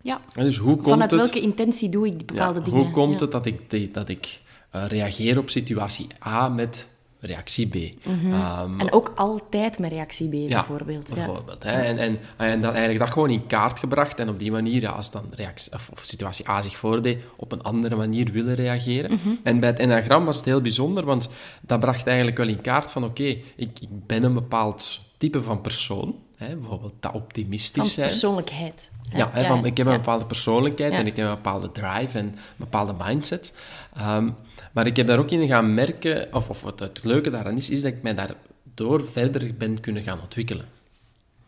[0.02, 0.20] Ja.
[0.34, 2.80] dus hoe komt Vanuit het, welke intentie doe ik bepaalde ja, dingen?
[2.80, 4.40] Hoe komt het dat ik, dat ik
[4.74, 6.88] uh, reageer op situatie A met
[7.22, 8.06] reactie B.
[8.06, 8.32] Mhm.
[8.32, 11.08] Ehm, en ook altijd met reactie B, bijvoorbeeld.
[11.08, 11.62] Ja, bijvoorbeeld.
[11.62, 11.70] Hè.
[11.70, 14.90] En, en, en dan eigenlijk dat gewoon in kaart gebracht en op die manier, ja,
[14.90, 19.12] als dan reactie, of, situatie A zich voordeed, op een andere manier willen reageren.
[19.12, 19.28] Mhm.
[19.42, 21.28] En bij het enagram was het heel bijzonder, want
[21.60, 25.60] dat bracht eigenlijk wel in kaart van, oké, ik, ik ben een bepaald type van
[25.60, 28.08] persoon, hè, bijvoorbeeld dat optimistisch zijn.
[28.08, 28.90] Van persoonlijkheid.
[29.10, 32.24] Ja, hè, van, ik heb een bepaalde persoonlijkheid en ik heb een bepaalde drive en
[32.24, 33.52] een bepaalde mindset.
[33.94, 34.30] Ehm,
[34.72, 37.70] maar ik heb daar ook in gaan merken, of, of wat het leuke daaraan is,
[37.70, 40.66] is dat ik mij daardoor verder ben kunnen gaan ontwikkelen.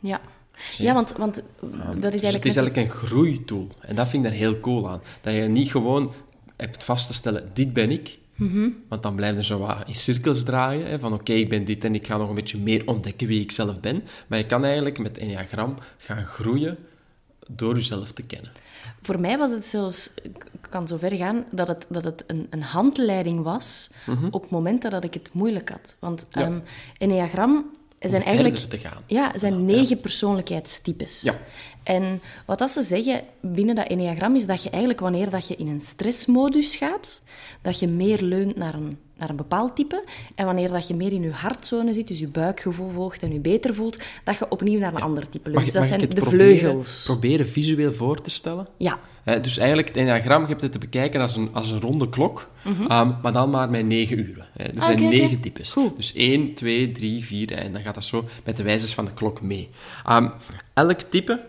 [0.01, 0.21] Ja.
[0.79, 2.23] Ja, want, want dat is eigenlijk...
[2.23, 3.69] Dus het is eigenlijk een groeitool.
[3.81, 5.03] En dat vind ik daar heel cool aan.
[5.21, 6.13] Dat je niet gewoon
[6.57, 8.19] hebt vast te stellen, dit ben ik.
[8.35, 8.69] Mhm.
[8.89, 10.87] Want dan blijf je zo wat in cirkels draaien.
[10.87, 13.41] Hè, van oké, ik ben dit en ik ga nog een beetje meer ontdekken wie
[13.41, 14.03] ik zelf ben.
[14.27, 16.79] Maar je kan eigenlijk met Enneagram gaan groeien
[17.49, 18.53] door jezelf te kennen.
[19.07, 22.47] Voor mij was het zelfs, ik kan zo ver gaan, dat het, dat het een,
[22.51, 24.27] een handleiding was Mhm.
[24.31, 25.97] op momenten dat ik het moeilijk had.
[25.99, 26.59] Want ehm
[26.99, 29.03] Enneagram zijn eigenlijk te gaan.
[29.07, 31.21] ja, zijn negen persoonlijkheidstypes.
[31.23, 31.35] Ja.
[31.83, 35.57] En wat dat ze zeggen binnen dat enneagram is dat je eigenlijk wanneer dat je
[35.57, 37.23] in een stressmodus gaat,
[37.63, 40.05] dat je meer leunt naar een naar een bepaald type.
[40.35, 43.39] En wanneer dat je meer in je hartzone zit, dus je buikgevoel volgt en je
[43.39, 45.51] beter voelt, dat je opnieuw naar een ander type.
[45.51, 47.05] Mag, Dus dat zijn de proberen, vleugels.
[47.05, 48.67] proberen visueel voor te stellen?
[48.77, 48.99] Ja,
[49.41, 52.49] dus eigenlijk, het enneagram, je hebt het te bekijken als een, als een ronde klok,
[52.89, 54.47] ehm, maar dan maar met negen uren.
[54.53, 54.65] Hè.
[54.65, 55.09] Er Ah, zijn oké.
[55.09, 55.73] negen types.
[55.73, 55.97] Goed.
[55.97, 59.13] Dus 1, 2, 3, 4, en dan gaat dat zo met de wijzers van de
[59.15, 59.69] klok mee.
[60.07, 60.29] Ehm,
[60.75, 61.41] elk type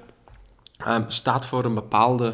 [0.77, 2.33] ehm, staat voor een bepaalde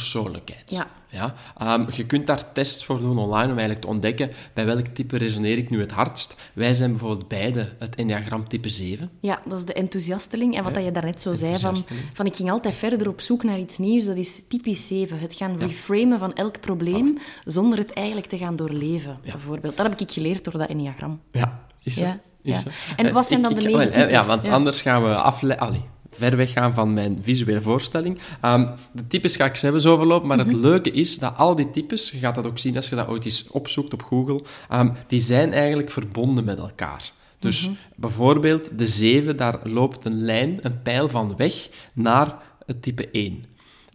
[0.00, 0.72] persoonlijkheid.
[0.72, 0.86] Ja.
[1.10, 1.34] Ja?
[1.58, 5.16] Ehm, je kunt daar tests voor doen online om eigenlijk te ontdekken bij welk type
[5.16, 6.34] resoneer ik nu het hardst.
[6.52, 9.10] Wij zijn bijvoorbeeld beide het enneagram type 7.
[9.20, 10.56] Ja, dat is de enthousiasteling.
[10.56, 11.76] En wat dat je daarnet zo zei, van,
[12.14, 15.18] van ik ging altijd verder op zoek naar iets nieuws, dat is typisch 7.
[15.18, 19.76] Het gaan reframen van elk probleem zonder het eigenlijk te gaan doorleven, bijvoorbeeld.
[19.76, 21.20] Dat heb ik geleerd door dat enneagram.
[21.32, 22.02] Ja, is zo.
[22.42, 22.62] Ja.
[22.96, 25.82] En wat Eh, zijn ik- dan de negen Ja, want anders gaan we afle allee,
[26.18, 28.18] ver weggaan van mijn visuele voorstelling.
[28.40, 30.46] Ehm, de types ga ik zelfs overlopen, maar Mhm.
[30.48, 33.08] het leuke is dat al die types, je gaat dat ook zien als je dat
[33.08, 37.12] ooit eens opzoekt op Google, ehm, die zijn eigenlijk verbonden met elkaar.
[37.38, 37.74] Dus Mhm.
[37.96, 42.34] bijvoorbeeld de 7, daar loopt een lijn, een pijl van weg naar
[42.66, 43.44] het type 1.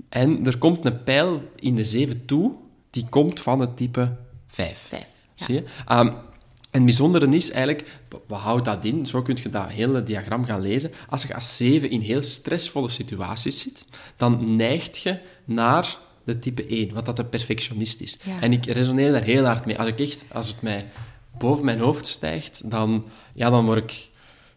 [0.10, 2.51] En er komt een pijl in de 7 toe,
[2.89, 4.15] die komt van het type
[4.47, 4.77] 5.
[4.88, 5.07] Vijf.
[5.36, 5.45] Ja.
[5.45, 5.63] Zie je?
[5.88, 6.12] Ehm,
[6.71, 9.05] en het bijzondere is eigenlijk, wat houdt dat in?
[9.05, 10.91] Zo kun je dat hele diagram gaan lezen.
[11.10, 13.86] Als je als 7 in heel stressvolle situaties zit,
[14.17, 18.17] dan neigt je naar de type 1, wat dat een perfectionist is.
[18.23, 18.41] Ja.
[18.41, 19.77] En ik resoneer daar heel hard mee.
[19.77, 20.89] Als ik echt, als het mij
[21.38, 24.10] boven mijn hoofd stijgt, dan, ja, dan word ik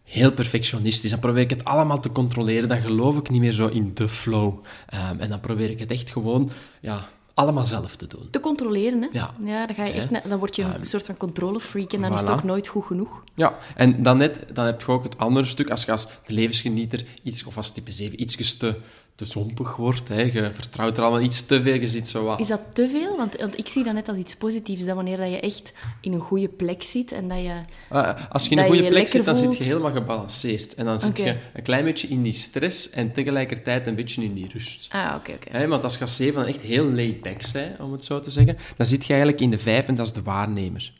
[0.03, 1.09] heel perfectionistisch.
[1.09, 2.69] Dan probeer ik het allemaal te controleren.
[2.69, 4.63] Dan geloof ik niet meer zo in de flow.
[4.87, 6.51] Ehm, en dan probeer ik het echt gewoon
[6.81, 8.27] ja, allemaal zelf te doen.
[8.29, 9.07] Te controleren, hè?
[9.11, 9.33] Ja.
[9.65, 12.21] dan, ga je echt, na- dan word je een soort van controlefreak en dan is
[12.21, 13.23] het ook nooit goed genoeg.
[13.35, 17.05] Ja, en dan net, dan heb je ook het andere stuk, als je als levensgenieter
[17.23, 18.75] iets, of als type 7 iets te,
[19.15, 22.39] te zompig wordt, hè, je vertrouwt er allemaal iets te veel, je zit zo wat...
[22.39, 23.17] Is dat te veel?
[23.17, 26.13] Want, want ik zie dat net als iets positiefs, dat wanneer dat je echt in
[26.13, 27.61] een goede plek zit en dat je...
[27.89, 30.75] Ah, als je in een goede plek zit, dan zit je helemaal gebalanceerd.
[30.75, 34.33] En dan zit je een klein beetje in die stress en tegelijkertijd een beetje in
[34.33, 34.87] die rust.
[34.91, 35.67] Ah, oké, oké.
[35.67, 38.31] Want als je als 7 dan echt heel laid back bent, om het zo te
[38.31, 40.93] zeggen, dan zit je eigenlijk in de 5 en dat is de waarnemer.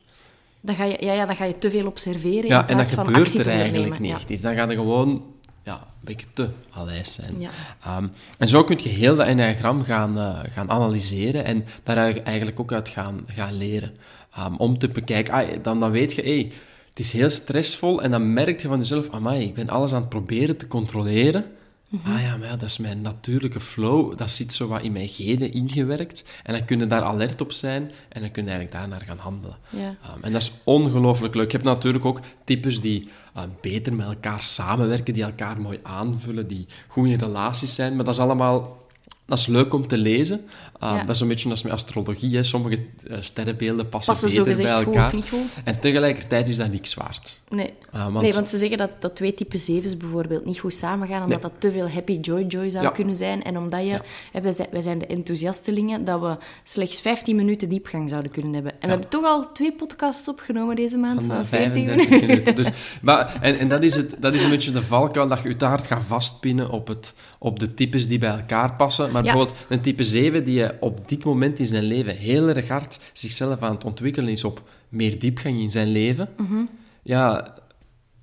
[0.62, 2.92] Dan ga je, ja, ja, dan ga je te veel observeren in Ja, en dat
[2.92, 4.38] van gebeurt er eigenlijk niet Ja.
[4.42, 5.24] Dan ga je gewoon
[5.66, 7.42] ja, een beetje te alijs zijn.
[7.42, 7.50] Ja.
[7.84, 12.60] Ehm, en zo kun je heel dat enneagram gaan, eh, gaan analyseren en daar eigenlijk
[12.60, 13.98] ook uit gaan, gaan leren.
[14.34, 16.52] Ehm, om te bekijken, ah, dan, dan weet je, hey,
[16.90, 20.00] het is heel stressvol en dan merk je van jezelf, amai, ik ben alles aan
[20.00, 21.46] het proberen te controleren.
[21.90, 22.12] Mhm.
[22.12, 25.08] Ah ja, maar ja, dat is mijn natuurlijke flow, dat zit zo wat in mijn
[25.08, 26.24] genen ingewerkt.
[26.44, 29.18] En dan kun je daar alert op zijn en dan kun je eigenlijk daarnaar gaan
[29.18, 29.58] handelen.
[29.70, 29.88] Ja.
[29.88, 31.52] Um, en dat is ongelooflijk leuk.
[31.52, 36.48] Je hebt natuurlijk ook types die uh, beter met elkaar samenwerken, die elkaar mooi aanvullen,
[36.48, 37.96] die goed in relaties zijn.
[37.96, 38.84] Maar dat is allemaal...
[39.28, 40.42] Dat is leuk om te lezen.
[40.80, 41.04] Ja.
[41.04, 42.36] Dat is een beetje als met astrologie.
[42.36, 42.44] Hè.
[42.44, 45.10] Sommige uh, sterrenbeelden passen, Passen beter bij goed elkaar.
[45.12, 45.24] goed?
[45.64, 47.42] En tegelijkertijd is dat niks waard.
[47.50, 47.74] Nee.
[47.92, 51.24] Ah, want- nee, want ze zeggen dat, dat twee type zevens bijvoorbeeld niet goed samengaan,
[51.24, 51.52] omdat Nee.
[51.52, 52.90] dat te veel happy joy joy zou Ja.
[52.90, 53.44] kunnen zijn.
[53.44, 54.00] En omdat je,
[54.32, 58.54] hè, wij, zijn, wij zijn de enthousiastelingen, dat we slechts 15 minuten diepgang zouden kunnen
[58.54, 58.72] hebben.
[58.72, 62.10] En we hebben toch al twee podcasts opgenomen deze maand Van van, uh, 14 35
[62.10, 62.28] minuten.
[62.28, 62.56] minuten.
[62.56, 62.68] Dus,
[63.02, 65.56] maar, en en dat, is het, dat is een beetje de valkuil, dat je je
[65.56, 69.12] te hard gaat vastpinnen op, het, op de types die bij elkaar passen.
[69.16, 69.32] Maar Ja.
[69.32, 73.62] bijvoorbeeld een type 7 die op dit moment in zijn leven heel erg hard zichzelf
[73.62, 76.30] aan het ontwikkelen is op meer diepgang in zijn leven.
[76.38, 76.64] Mhm.
[77.04, 77.54] Ja,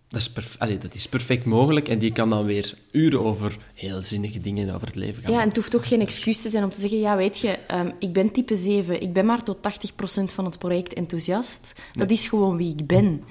[0.08, 1.88] dat is, allee, dat is perfect mogelijk.
[1.88, 5.40] En die kan dan weer uren over heel zinnige dingen over het leven gaan Ja,
[5.40, 7.90] en het hoeft ook geen excuus te zijn om te zeggen, ja, weet je, ehm,
[7.98, 11.80] ik ben type 7, ik ben maar tot 80% van het project enthousiast.
[11.92, 13.24] Dat is gewoon wie ik ben.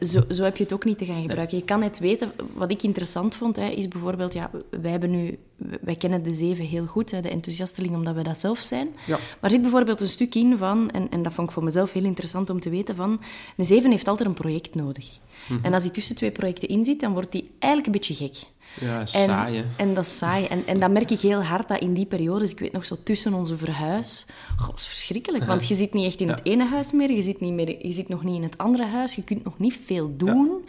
[0.00, 1.58] Zo, zo heb je het ook niet te gaan gebruiken.
[1.58, 2.32] Je kan het weten.
[2.54, 5.38] Wat ik interessant vond, hè, is bijvoorbeeld, ja, wij, hebben nu,
[5.80, 8.88] wij kennen de zeven heel goed, hè, de enthousiasteling, omdat we dat zelf zijn.
[9.06, 9.16] Ja.
[9.16, 11.92] Maar er zit bijvoorbeeld een stuk in van, en, en dat vond ik voor mezelf
[11.92, 13.20] heel interessant om te weten, van
[13.56, 15.18] een zeven heeft altijd een project nodig.
[15.48, 15.64] Mhm.
[15.64, 18.46] En als die tussen twee projecten in zit, dan wordt die eigenlijk een beetje gek.
[18.80, 19.64] Ja, En, saai, hè.
[19.76, 20.46] en dat is saai.
[20.46, 22.96] En, en dat merk ik heel hard, dat in die periodes, ik weet nog zo
[23.02, 24.26] tussen onze verhuis,
[24.60, 27.22] oh, dat is verschrikkelijk, want je zit niet echt in het ene huis meer, je
[27.22, 29.78] zit, niet meer, je zit nog niet in het andere huis, je kunt nog niet
[29.86, 30.64] veel doen.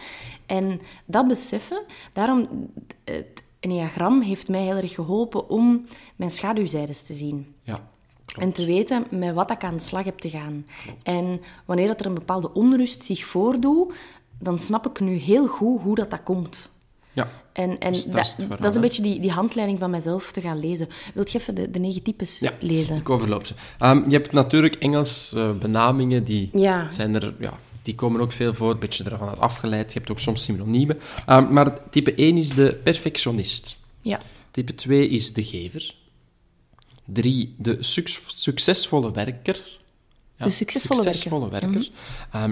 [0.46, 1.84] En dat beseffen,
[2.14, 2.70] daarom,
[3.04, 5.86] het enneagram heeft mij heel erg geholpen om
[6.16, 7.56] mijn schaduwzijdes te zien.
[7.64, 7.90] Ja,
[8.40, 10.66] En te weten met wat ik aan de slag heb te gaan.
[11.04, 13.94] En wanneer dat er een bepaalde onrust zich voordoet,
[14.40, 16.70] dan snap ik nu heel goed hoe dat, dat komt.
[17.14, 17.32] Ja.
[17.54, 20.42] En, en Dus dat dat, is dat een beetje die, die handleiding van mezelf te
[20.42, 20.88] gaan lezen.
[21.14, 22.98] Wilt je even de, de negen types Ja, lezen?
[22.98, 23.54] Ik overloop ze.
[23.80, 26.90] Ehm, je hebt natuurlijk Engels eh, benamingen, die Ja.
[26.92, 27.34] zijn er...
[27.40, 29.94] Ja, die komen ook veel voor, een beetje ervan afgeleid.
[29.94, 31.00] Je hebt ook soms synoniemen.
[31.26, 33.78] Ehm, maar type 1 is de perfectionist.
[34.02, 34.20] Ja.
[34.52, 35.96] Type 2 is de gever.
[37.06, 39.80] 3, de suc- succesvolle werker.
[40.38, 41.50] Ja, De succesvolle werker.
[41.50, 41.90] werker.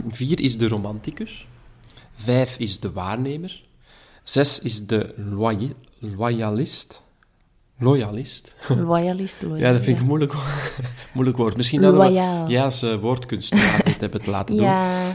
[0.08, 1.48] Vier is de romanticus.
[2.16, 3.62] Vijf is de waarnemer.
[4.30, 7.04] Zes is de loy- loyalist.
[7.80, 8.56] Loyalist.
[8.68, 10.34] Loyalist, loyal, Ja, dat vind ik een moeilijk,
[11.14, 11.58] moeilijk woord.
[11.58, 12.12] Misschien dat we
[12.48, 14.66] ja, als uh, woordkunstenaar dit hebben te laten doen.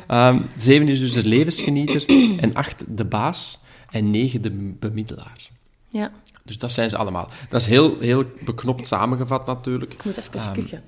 [0.07, 2.05] Ehm, zeven is dus de levensgenieter.
[2.44, 3.62] en acht de baas.
[3.90, 4.50] En negen de
[4.81, 5.50] bemiddelaar.
[5.88, 6.12] Ja,
[6.44, 7.29] Dus dat zijn ze allemaal.
[7.48, 9.92] Dat is heel, heel beknopt samengevat natuurlijk.
[9.92, 10.83] ik moet even Ehm, kuchen.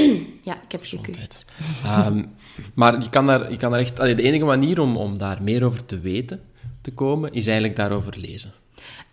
[0.48, 1.44] ja, ik heb gekucht.
[1.84, 2.24] Ehm,
[2.74, 4.00] maar je kan daar, je kan daar echt...
[4.00, 6.40] allee, de enige manier om, om daar meer over te weten
[6.82, 8.52] te komen, is eigenlijk daarover lezen.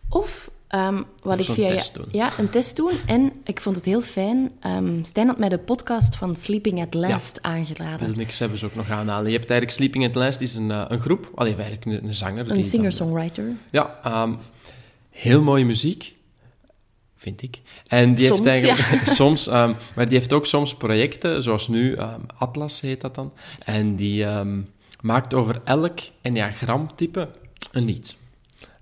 [0.09, 2.09] Of ehm, wat Of ik via test ja, doen.
[2.11, 2.91] ja, een test doen.
[3.05, 4.51] En ik vond het heel fijn.
[4.59, 8.07] ehm Stijn had mij de podcast van Sleeping at Last aangeraden.
[8.07, 9.31] Wil niks hebben ze ook nog aanhalen.
[9.31, 11.31] Je hebt eigenlijk Sleeping at Last, is een, eh, een groep.
[11.35, 12.51] Allee, eigenlijk een, een zanger.
[12.51, 13.51] Een singer-songwriter.
[13.71, 14.33] Ja, ehm,
[15.09, 16.13] heel mooie muziek,
[17.15, 17.59] vind ik.
[17.87, 21.97] En die Soms, heeft eigenlijk soms, maar die heeft ook soms projecten, zoals nu
[22.37, 23.33] Atlas heet dat dan.
[23.65, 24.25] En die
[25.01, 27.29] maakt over elk enneagramtype
[27.71, 28.15] een lied.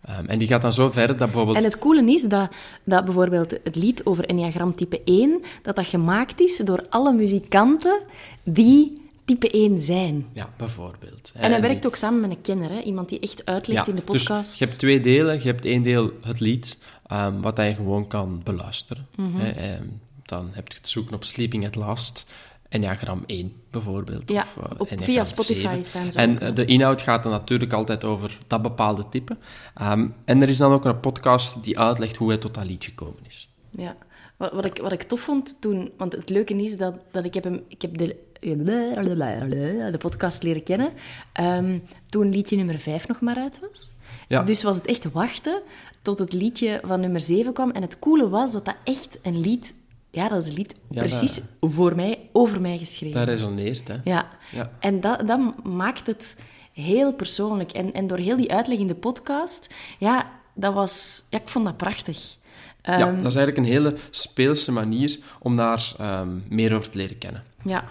[0.01, 1.57] Ehm, en die gaat dan zo ver dat bijvoorbeeld.
[1.57, 2.49] En het coole is dat,
[2.83, 7.99] dat bijvoorbeeld het lied over Enneagram type 1, dat dat gemaakt is door alle muzikanten
[8.43, 10.25] die type 1 zijn.
[10.33, 11.31] Ja, bijvoorbeeld.
[11.35, 12.81] En hij werkt ook samen met een kenner, hè?
[12.81, 14.59] iemand die echt uitlegt in de dus podcast.
[14.59, 15.35] je hebt twee delen.
[15.35, 19.07] Je hebt één deel het lied, ehm, wat je gewoon kan beluisteren.
[19.21, 19.83] Hè, ehm,
[20.25, 22.25] dan heb je het zoeken op Sleeping at Last,
[22.69, 24.29] Enneagram 1 bijvoorbeeld.
[24.29, 25.83] Ja, of, eh, op- via Spotify 7.
[25.83, 29.37] staan ze En ook, eh, de inhoud gaat dan natuurlijk altijd over dat bepaalde type.
[29.75, 32.85] Ehm, en er is dan ook een podcast die uitlegt hoe hij tot dat lied
[32.85, 33.49] gekomen is.
[33.69, 33.95] Ja.
[34.37, 35.91] Wat, wat, ik, wat ik tof vond toen...
[35.97, 37.63] Want het leuke is dat, dat ik heb hem...
[37.67, 40.91] Ik heb de, de podcast leren kennen
[41.33, 43.89] ehm, toen liedje nummer 5 nog maar uit was.
[44.27, 44.43] Ja.
[44.43, 45.61] Dus was het echt wachten
[46.01, 47.71] tot het liedje van nummer 7 kwam.
[47.71, 49.73] En het coole was dat dat echt een lied...
[50.17, 53.19] Ja, dat is een lied Ja, precies voor mij, over mij geschreven.
[53.19, 53.95] Dat resoneert, hè.
[54.03, 54.71] Ja, Ja.
[54.79, 56.37] en dat, dat maakt het
[56.73, 57.71] heel persoonlijk.
[57.71, 61.23] En, en door heel die uitleg in de podcast, ja, dat was...
[61.29, 62.35] Ja, ik vond dat prachtig.
[62.83, 66.97] ja, Ehm, dat is eigenlijk een hele speelse manier om daar ehm, meer over te
[66.97, 67.43] leren kennen.
[67.63, 67.83] ja.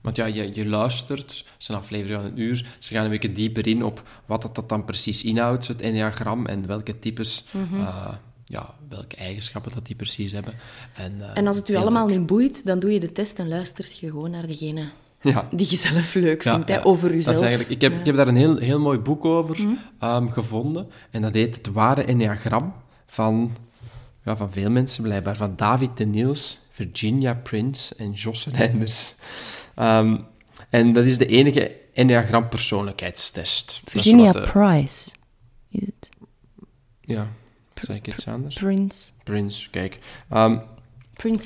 [0.00, 3.10] Want ja, je, je luistert, het is een aflevering van een uur, ze gaan een
[3.10, 7.44] beetje dieper in op wat dat, dat dan precies inhoudt, het enneagram, en welke types,
[7.50, 7.80] Mhm.
[7.80, 8.08] eh,
[8.54, 10.54] ja, welke eigenschappen dat die precies hebben.
[10.94, 12.18] En, eh, En als het u allemaal leuk.
[12.18, 14.88] niet boeit, dan doe je de test en luistert je gewoon naar degene
[15.20, 15.48] Ja.
[15.50, 17.90] die je zelf leuk Ja, vindt, hè, over Dat is eigenlijk, ik, heb.
[17.90, 18.00] Mhm.
[18.00, 19.66] ik heb daar een heel, heel mooi boek over
[20.00, 20.88] ehm, gevonden.
[21.10, 22.74] En dat heet Het Ware Enneagram
[23.06, 23.56] van,
[24.24, 25.36] ja, van veel mensen blijkbaar.
[25.36, 29.14] Van David de Niels, Virginia Prince en Jos Reinders.
[29.74, 30.16] Ehm,
[30.70, 33.82] en dat is de enige Enneagram persoonlijkheidstest.
[33.84, 35.10] Virginia eh, Price.
[35.70, 36.08] Is het
[37.00, 37.28] Ja,
[37.84, 38.54] zeg ik iets anders?
[38.54, 39.10] Prince?
[39.24, 39.98] Prince, kijk.
[40.30, 40.58] Ehm,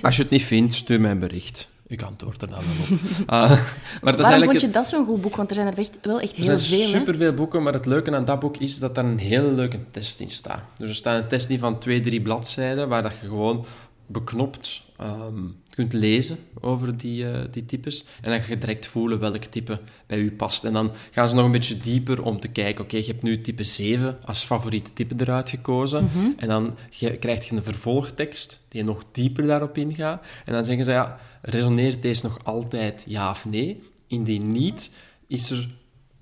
[0.03, 1.69] als je het niet vindt, stuur mij een bericht.
[1.87, 3.05] Ik antwoord er dan wel op.
[3.21, 3.27] Uh,
[4.03, 5.37] maar dat is Waarom vond het- je dat zo'n goed boek?
[5.37, 6.99] Want er zijn er echt, wel echt Er heel zijn veel, hè?
[6.99, 10.21] superveel boeken, maar het leuke aan dat boek is dat daar een hele leuke test
[10.21, 10.63] in staat.
[10.77, 13.67] Dus er staat een test in van twee, drie bladzijden, waar dat je gewoon
[14.09, 18.05] beknopt ehm, kunt lezen over die, eh, die types.
[18.23, 20.65] En dan ga je direct voelen welk type bij u past.
[20.65, 23.41] En dan gaan ze nog een beetje dieper om te kijken, oké, je hebt nu
[23.41, 26.05] type 7 als favoriete type eruit gekozen.
[26.05, 26.31] Mhm.
[26.37, 30.23] En dan ge- krijg je een vervolgtekst die nog dieper daarop ingaat.
[30.45, 33.83] En dan zeggen ze, ja, resoneert deze nog altijd ja of nee?
[34.07, 34.91] Indien niet,
[35.27, 35.67] is er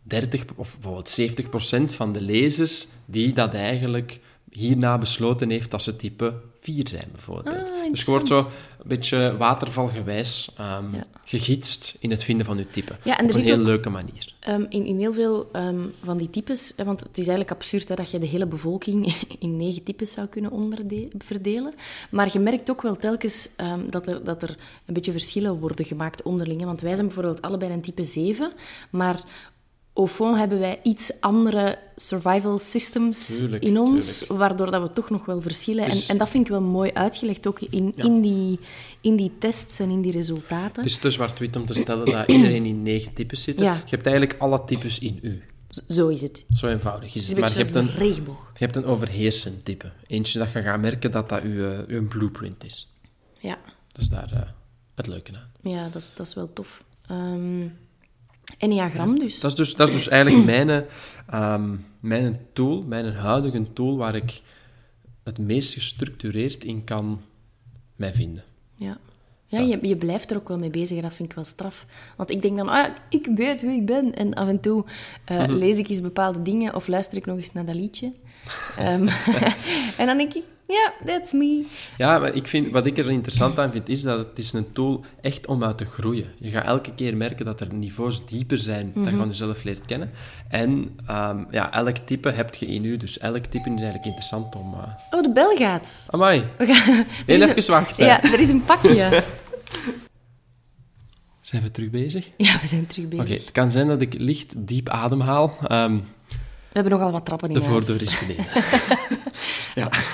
[0.03, 4.21] 30 of bijvoorbeeld 70 procent van de lezers die dat eigenlijk
[4.51, 6.35] hierna besloten heeft dat ze type
[6.67, 7.71] 4 zijn, bijvoorbeeld.
[7.71, 10.83] Ah, dus je wordt zo een beetje watervalgewijs Ja.
[11.25, 12.97] gegidst in het vinden van je type.
[13.05, 14.35] Ja, en er Op een heel ook- leuke manier.
[14.41, 17.89] Ehm, in, in heel veel ehm, van die types, hè, want het is eigenlijk absurd
[17.89, 20.53] hè, dat je de hele bevolking in negen types zou kunnen
[21.19, 21.75] verdelen.
[22.11, 23.49] Maar je merkt ook wel telkens
[23.91, 26.61] dat, er, dat er een beetje verschillen worden gemaakt onderling.
[26.61, 26.67] hè.
[26.67, 28.53] Want wij zijn bijvoorbeeld allebei een type 7,
[28.91, 29.25] maar
[29.97, 34.39] au fond hebben wij iets andere survival systems Tuurlijk, in ons, tuurlijk.
[34.41, 35.85] waardoor dat we toch nog wel verschillen.
[35.91, 38.05] Dus- En, en dat vind ik wel mooi uitgelegd, ook in, Ja.
[38.05, 38.59] in, die,
[39.01, 40.83] in die tests en in die resultaten.
[40.83, 43.59] Het is te zwart-wit om te stellen dat iedereen in negen types zit.
[43.59, 43.73] Ja.
[43.75, 45.43] Je hebt eigenlijk alle types in u.
[45.89, 46.45] Zo is het.
[46.55, 48.51] Zo eenvoudig is Het Maar je hebt een, regenboog.
[48.59, 49.93] je hebt een overheersend type.
[50.07, 52.93] Eentje dat je gaat merken dat dat uw, eh, uw blueprint is.
[53.39, 53.59] Ja.
[53.93, 54.41] Dat is daar eh,
[54.95, 55.51] het leuke aan.
[55.73, 56.83] Ja, dat is, dat is wel tof.
[57.09, 57.63] Ehm
[58.59, 59.41] Enneagram dus.
[59.41, 60.85] Dat is dus, dat is dus eigenlijk mijn,
[61.31, 64.41] ehm, mijn tool, mijn huidige tool, waar ik
[65.25, 67.21] het meest gestructureerd in kan
[67.97, 68.45] mij vinden.
[68.75, 68.99] Ja,
[69.47, 71.85] ja, Je, je blijft er ook wel mee bezig en dat vind ik wel straf.
[72.17, 74.15] Want ik denk dan, ah, ik weet wie ik ben.
[74.15, 74.85] En af en toe
[75.25, 75.53] eh, Mhm.
[75.53, 78.13] lees ik eens bepaalde dingen of luister ik nog eens naar dat liedje.
[78.79, 79.09] Ehm,
[80.01, 81.65] en dan denk ik, Ja, that's me.
[81.99, 84.73] Ja, maar ik vind, wat ik er interessant aan vind, is dat het is een
[84.73, 86.27] tool echt om uit te groeien.
[86.39, 89.85] Je gaat elke keer merken dat er niveaus dieper zijn, dat je van jezelf leert
[89.87, 90.11] kennen.
[90.49, 94.55] En ehm, ja, elk type heb je in u, dus elk type is eigenlijk interessant
[94.57, 94.75] om...
[94.75, 96.07] eh Oh, de bel gaat.
[96.11, 96.95] Amai, We gaan...
[97.27, 98.07] heel is een- even wachten.
[98.07, 99.23] Ja, er is een pakje.
[101.41, 102.31] Zijn we terug bezig?
[102.37, 103.25] Ja, we zijn terug bezig.
[103.25, 105.57] Oké, het kan zijn dat ik licht diep ademhaal.
[105.63, 105.95] Ehm,
[106.29, 108.45] We hebben nogal wat trappen in de voordeur is beneden.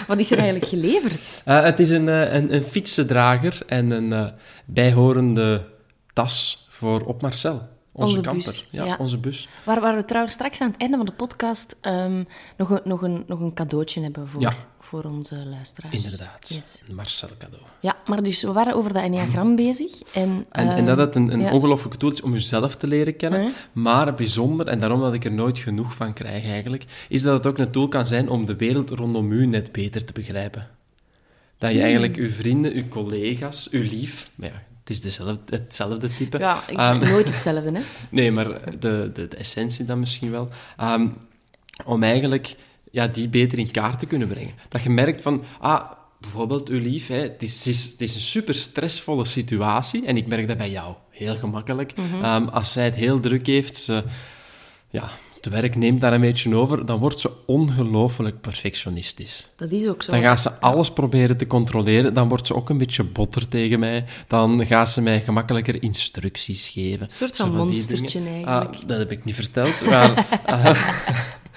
[0.06, 1.42] Wat is er eigenlijk geleverd?
[1.44, 4.26] Eh, het is een, eh, een, een fietsendrager en een eh,
[4.66, 5.64] bijhorende
[6.12, 7.68] tas voor op Marcel.
[7.92, 8.96] Onze, Onze Ja, ja.
[8.98, 9.48] onze bus.
[9.64, 12.24] Waar, waar we trouwens straks aan het einde van de podcast ehm,
[12.56, 14.54] nog, een, nog, een, nog een cadeautje hebben voor, Ja.
[14.92, 15.94] Voor onze luisteraars.
[15.94, 16.48] Inderdaad.
[16.48, 16.82] Yes.
[16.88, 17.62] Een Marcel cadeau.
[17.80, 19.92] Ja, maar dus we waren over dat enneagram bezig.
[20.12, 21.52] En, En, en ehm, dat het een, een ja.
[21.52, 23.42] ongelooflijke tool is om jezelf te leren kennen.
[23.42, 23.50] Ja.
[23.72, 27.46] Maar bijzonder, en daarom dat ik er nooit genoeg van krijg eigenlijk, is dat het
[27.46, 30.68] ook een tool kan zijn om de wereld rondom u net beter te begrijpen.
[31.58, 31.84] Dat je Hmm.
[31.84, 34.30] eigenlijk uw vrienden, uw collega's, uw lief...
[34.34, 36.38] maar Ja, het is dezelfde, hetzelfde type.
[36.38, 37.80] Ja, ik Ehm, zeg nooit hetzelfde, hè.
[38.18, 40.48] Nee, maar de, de, de essentie dan misschien wel.
[40.76, 41.08] Ehm,
[41.84, 42.56] om eigenlijk
[42.92, 44.54] ja, die beter in kaart te kunnen brengen.
[44.68, 48.54] Dat je merkt van, ah, bijvoorbeeld uw lief, hè, het, is, het is- een super
[48.54, 50.06] stressvolle situatie.
[50.06, 51.92] En ik merk dat bij jou heel gemakkelijk.
[52.22, 54.04] Ehm, als zij het heel druk heeft, ze,
[54.90, 59.48] ja, het werk neemt daar een beetje over, dan wordt ze ongelooflijk perfectionistisch.
[59.56, 60.12] Dat is ook zo.
[60.12, 62.14] Dan gaat ze alles proberen te controleren.
[62.14, 64.04] Dan wordt ze ook een beetje botter tegen mij.
[64.28, 67.02] Dan gaat ze mij gemakkelijker instructies geven.
[67.06, 68.74] Een soort van monstertje eigenlijk.
[68.74, 70.82] Ah, dat heb ik niet verteld, maar eh,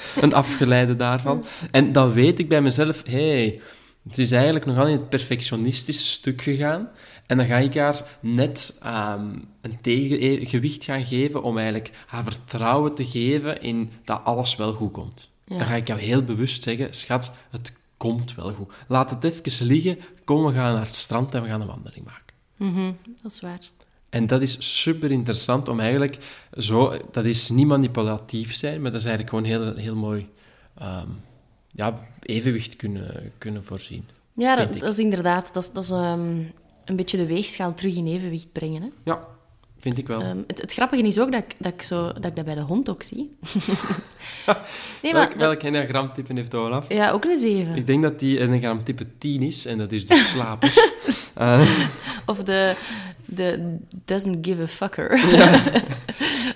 [0.21, 1.45] een afgeleide daarvan.
[1.71, 3.59] En dan weet ik bij mezelf, hey,
[4.07, 6.89] het is eigenlijk nogal in het perfectionistische stuk gegaan.
[7.25, 12.95] En dan ga ik haar net ehm, een tegengewicht gaan geven om eigenlijk haar vertrouwen
[12.95, 15.29] te geven in dat alles wel goed komt.
[15.45, 15.57] Ja.
[15.57, 18.73] Dan ga ik jou heel bewust zeggen, schat, het komt wel goed.
[18.87, 22.05] Laat het even liggen, kom, we gaan naar het strand en we gaan een wandeling
[22.05, 22.33] maken.
[22.55, 23.59] Mhm, dat is waar.
[24.15, 26.17] En dat is super interessant om eigenlijk
[26.57, 30.29] zo, dat is niet manipulatief zijn, maar dat is eigenlijk gewoon heel, heel mooi
[30.77, 31.07] ehm,
[31.71, 34.05] ja, evenwicht kunnen, kunnen voorzien.
[34.33, 35.53] Ja, dat, is inderdaad...
[35.53, 36.37] Dat is, dat is ehm,
[36.85, 38.89] een beetje de weegschaal terug in evenwicht brengen, hè.
[39.03, 39.27] Ja,
[39.77, 40.21] vind ik wel.
[40.21, 42.55] Ehm, het, het grappige is ook dat ik, dat, ik zo, dat ik dat bij
[42.55, 43.37] de hond ook zie.
[45.03, 45.27] nee, maar...
[45.27, 46.89] welk welk enneagramtype heeft Olaf?
[46.89, 47.75] Ja, ook een zeven.
[47.75, 50.93] Ik denk dat die enneagramtype 10 is, en dat is de slaper.
[51.33, 51.69] Eh,
[52.25, 52.75] Of de,
[53.25, 55.09] de doesn't give a fucker.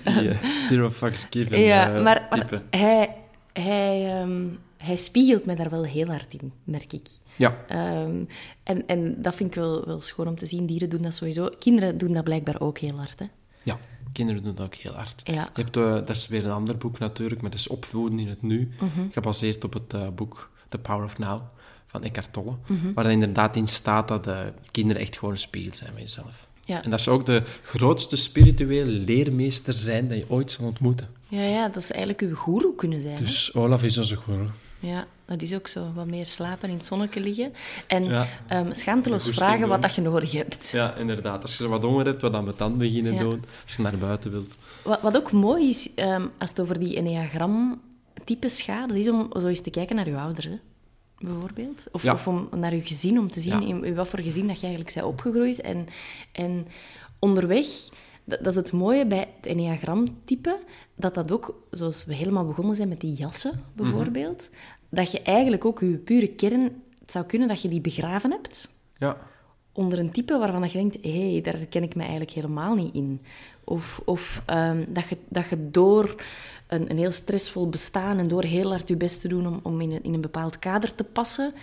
[0.04, 2.28] die, eh, zero fucks given ja, eh, maar,
[2.70, 3.14] hij,
[3.52, 4.42] hij, ehm,
[4.76, 7.08] hij spiegelt me daar wel heel hard in, merk ik.
[7.36, 8.24] Ja, Ehm,
[8.62, 10.66] en, en dat vind ik wel, wel schoon om te zien.
[10.66, 11.48] Dieren doen dat sowieso.
[11.58, 13.26] Kinderen doen dat blijkbaar ook heel hard, hè.
[13.62, 13.78] ja,
[14.12, 15.20] kinderen doen dat ook heel hard.
[15.24, 15.50] Ja.
[15.54, 18.28] Je hebt, eh, dat is weer een ander boek natuurlijk, maar dat is Opvoeden in
[18.28, 19.00] het Nu, Mhm.
[19.10, 21.40] gebaseerd op het boek The Power of Now
[21.86, 22.92] van Eckhart Tolle, Mhm.
[22.92, 24.28] waar er inderdaad in staat dat
[24.70, 26.48] kinderen echt gewoon een spiegel zijn van jezelf.
[26.70, 26.82] Ja.
[26.84, 31.08] En dat ze ook de grootste spirituele leermeester zijn dat je ooit zal ontmoeten.
[31.28, 33.14] Ja, ja, dat ze eigenlijk uw goeroe kunnen zijn.
[33.16, 33.20] hè.
[33.24, 34.46] Dus Olaf is onze guru.
[34.80, 35.92] Ja, dat is ook zo.
[35.94, 37.52] Wat meer slapen, in het zonnetje liggen.
[37.86, 38.26] En Ja.
[38.48, 39.68] ehm, schaamteloos vragen doen.
[39.68, 40.70] wat dat je nodig hebt.
[40.70, 41.42] Ja, inderdaad.
[41.42, 43.20] Als je wat honger hebt, wat aan mijn tand beginnen Ja.
[43.20, 43.44] doen.
[43.64, 44.54] Als je naar buiten wilt.
[44.84, 49.30] Wat, wat ook mooi is, ehm, als het over die enneagram-types gaat, dat is om
[49.40, 50.58] zo eens te kijken naar je ouders, hè,
[51.20, 51.86] bijvoorbeeld.
[51.92, 52.12] Of, Ja.
[52.12, 53.66] of om naar je gezin, om te zien Ja.
[53.66, 55.60] in, in wat voor gezin dat je eigenlijk bent opgegroeid.
[55.60, 55.86] En,
[56.32, 56.66] en
[57.18, 57.66] onderweg,
[58.24, 60.58] dat, dat is het mooie bij het enneagram-type,
[60.96, 64.48] dat dat ook, zoals we helemaal begonnen zijn met die jassen, bijvoorbeeld,
[64.88, 66.62] dat je eigenlijk ook je pure kern,
[67.00, 69.16] het zou kunnen dat je die begraven hebt Ja.
[69.72, 72.94] onder een type waarvan je denkt, hé, hey, daar herken ik me eigenlijk helemaal niet
[72.94, 73.20] in.
[73.64, 76.22] Of, of ehm, dat, je, dat je door
[76.70, 79.80] een, een heel stressvol bestaan en door heel hard je best te doen om, om
[79.80, 81.54] in, een, in een bepaald kader te passen,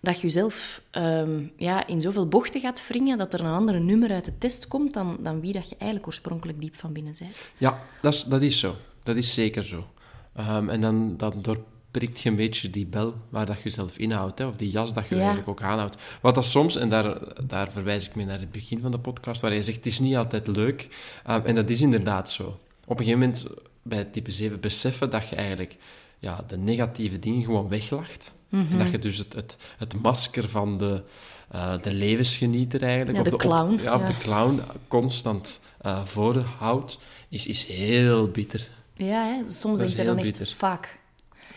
[0.00, 4.10] dat je jezelf ehm, ja, in zoveel bochten gaat wringen dat er een andere nummer
[4.12, 7.36] uit de test komt dan, dan wie dat je eigenlijk oorspronkelijk diep van binnen bent.
[7.56, 8.74] Ja, dat is, dat is zo.
[9.02, 9.86] Dat is zeker zo.
[10.34, 14.38] Ehm, en dan, dan doorprikt je een beetje die bel waar dat je zelf inhoudt,
[14.38, 15.20] hè, of die jas dat je Ja.
[15.20, 15.96] eigenlijk ook aanhoudt.
[16.20, 19.40] Wat dat soms, en daar, daar verwijs ik mee naar het begin van de podcast,
[19.40, 20.88] waar je zegt, het is niet altijd leuk.
[21.24, 22.56] Ehm, en dat is inderdaad zo.
[22.86, 23.46] Op een gegeven moment,
[23.88, 25.76] bij type 7, beseffen dat je eigenlijk
[26.18, 28.34] ja, de negatieve dingen gewoon weglacht.
[28.50, 31.02] En dat je dus het, het, het masker van de,
[31.50, 33.16] eh, de levensgenieter eigenlijk...
[33.18, 34.06] Ja, of de op- clown, ja, of ja.
[34.06, 38.68] de clown constant eh voorhoudt, is, is heel bitter.
[38.94, 39.52] Ja, hè?
[39.52, 40.56] soms denk is je dan heel echt, bitter.
[40.56, 40.98] vaak.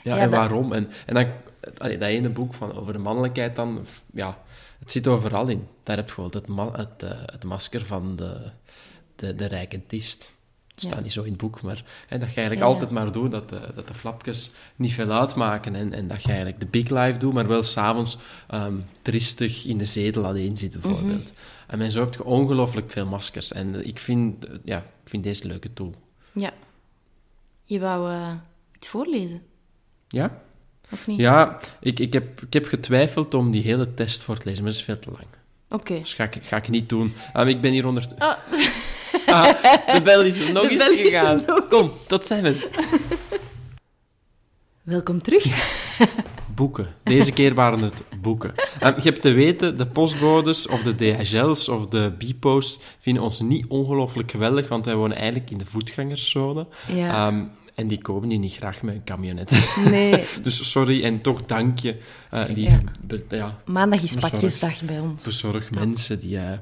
[0.04, 0.74] Ja, Ja, en dat- waarom?
[0.74, 1.28] En, en dan,
[1.78, 4.38] allee, dat ene boek van, over de mannelijkheid dan, ja,
[4.80, 5.68] het zit overal in.
[5.84, 8.42] Daar heb je gewoon het, ma- het, eh, het masker van de,
[9.16, 10.36] de, de rijkentist.
[10.82, 13.12] Het staat niet zo in het boek, maar hè, dat je eigenlijk Ja, altijd maar
[13.12, 16.66] doet, dat de, dat de flapjes niet veel uitmaken en, en dat je eigenlijk de
[16.66, 18.18] big life doet, maar wel s'avonds
[18.48, 21.34] ehm tristig in de zetel alleen zit, bijvoorbeeld.
[21.68, 21.82] Mhm.
[21.82, 23.52] En zo heb je ongelooflijk veel maskers.
[23.52, 25.96] En ik vind, eh, ja, ik vind deze een leuke tool.
[26.32, 26.52] Ja.
[27.64, 28.34] Je wou eh,
[28.76, 29.42] iets voorlezen,
[30.08, 30.42] Ja?
[30.92, 31.20] of niet?
[31.20, 34.72] Ja, ik, ik, heb, ik heb getwijfeld om die hele test voor te lezen, maar
[34.72, 35.28] dat is veel te lang.
[35.70, 36.00] Oké.
[36.00, 37.14] Dus ga ik, ga ik niet doen.
[37.34, 38.08] Ah, ik ben hier onder...
[38.18, 38.38] Ah,
[39.26, 39.44] Ah,
[39.94, 41.42] de bel is nog De eens is gegaan.
[41.48, 42.70] nog Kom, tot zijn we.
[44.84, 45.46] welkom terug.
[46.56, 46.88] Boeken.
[47.04, 48.54] Deze keer waren het boeken.
[48.80, 53.40] Ehm, je hebt te weten, de postbodes of de DHL's of de Bipo's vinden ons
[53.40, 56.68] niet ongelooflijk geweldig, want wij wonen eigenlijk in de voetgangerszone.
[56.94, 57.28] Ja.
[57.28, 57.44] Ehm,
[57.80, 59.76] en die komen hier niet graag met een camionet.
[59.90, 61.98] Nee, dus sorry en toch dank je,
[62.30, 62.82] eh lieve Ja.
[63.02, 64.32] be- ja, maandag is Bezorg.
[64.32, 65.24] pakjesdag bij ons.
[65.24, 66.58] bezorg mensen die eh,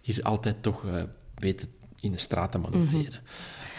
[0.00, 1.02] hier altijd toch eh,
[1.34, 1.68] weten
[2.00, 3.20] in de straat te manoeuvreren.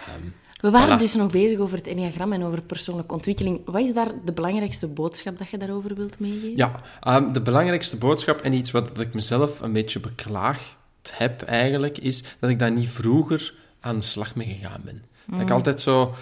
[0.07, 0.29] Ehm,
[0.61, 0.99] We waren Voilà.
[1.01, 3.61] dus nog bezig over het enneagram en over persoonlijke ontwikkeling.
[3.65, 6.55] Wat is daar de belangrijkste boodschap dat je daarover wilt meegeven?
[6.55, 10.75] Ja, ehm, de belangrijkste boodschap en iets wat ik mezelf een beetje beklaagd
[11.11, 15.03] heb eigenlijk, is dat ik daar niet vroeger aan de slag mee gegaan ben.
[15.27, 16.13] Dat ik altijd zo,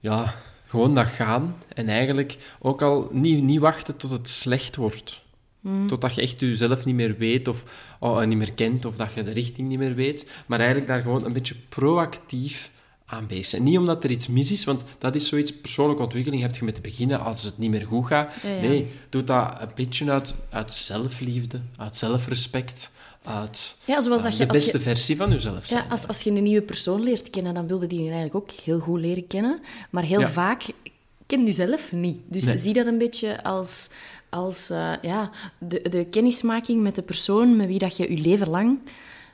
[0.00, 0.34] ja,
[0.66, 5.22] gewoon dat gaan en eigenlijk ook al niet, niet wachten tot het slecht wordt.
[5.86, 7.64] Totdat je echt jezelf niet meer weet of
[7.98, 10.26] oh, niet meer kent of dat je de richting niet meer weet.
[10.46, 12.70] Maar eigenlijk daar gewoon een beetje proactief
[13.06, 13.62] aan bezig zijn.
[13.62, 16.74] Niet omdat er iets mis is, want dat is zoiets, persoonlijke ontwikkeling heb je met
[16.74, 18.32] te beginnen als het niet meer goed gaat.
[18.42, 18.60] Ja, ja.
[18.60, 22.90] Nee, doe dat een beetje uit, uit zelfliefde, uit zelfrespect,
[23.22, 24.46] uit Ja, zoals eh, dat je...
[24.46, 25.82] de als beste je versie van jezelf zijn.
[25.82, 28.78] ja, als, als je een nieuwe persoon leert kennen, dan wilde die eigenlijk ook heel
[28.80, 29.60] goed leren kennen.
[29.90, 30.28] Maar heel Ja.
[30.28, 30.62] vaak
[31.26, 32.18] ken je zelf niet.
[32.26, 32.56] Dus Nee.
[32.56, 33.90] zie dat een beetje als,
[34.28, 38.48] als eh, ja, de, de kennismaking met de persoon met wie dat je je leven
[38.48, 38.78] lang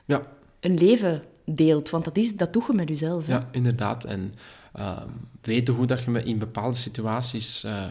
[0.05, 0.27] ja,
[0.61, 1.91] een leven deelt.
[1.91, 3.27] Want dat, is, dat doe je met jezelf.
[3.27, 3.33] hè.
[3.33, 4.05] ja, inderdaad.
[4.05, 4.35] En
[4.73, 5.09] ehm,
[5.43, 7.87] weten hoe dat je me in bepaalde situaties eh,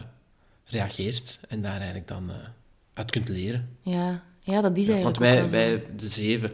[0.64, 2.30] reageert en daar eigenlijk dan
[2.94, 3.68] uit kunt leren.
[3.82, 6.52] Ja, ja, dat is eigenlijk want wij, wij, de zeven,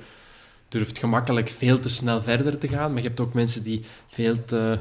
[0.69, 4.45] durft gemakkelijk veel te snel verder te gaan, maar je hebt ook mensen die veel
[4.45, 4.79] te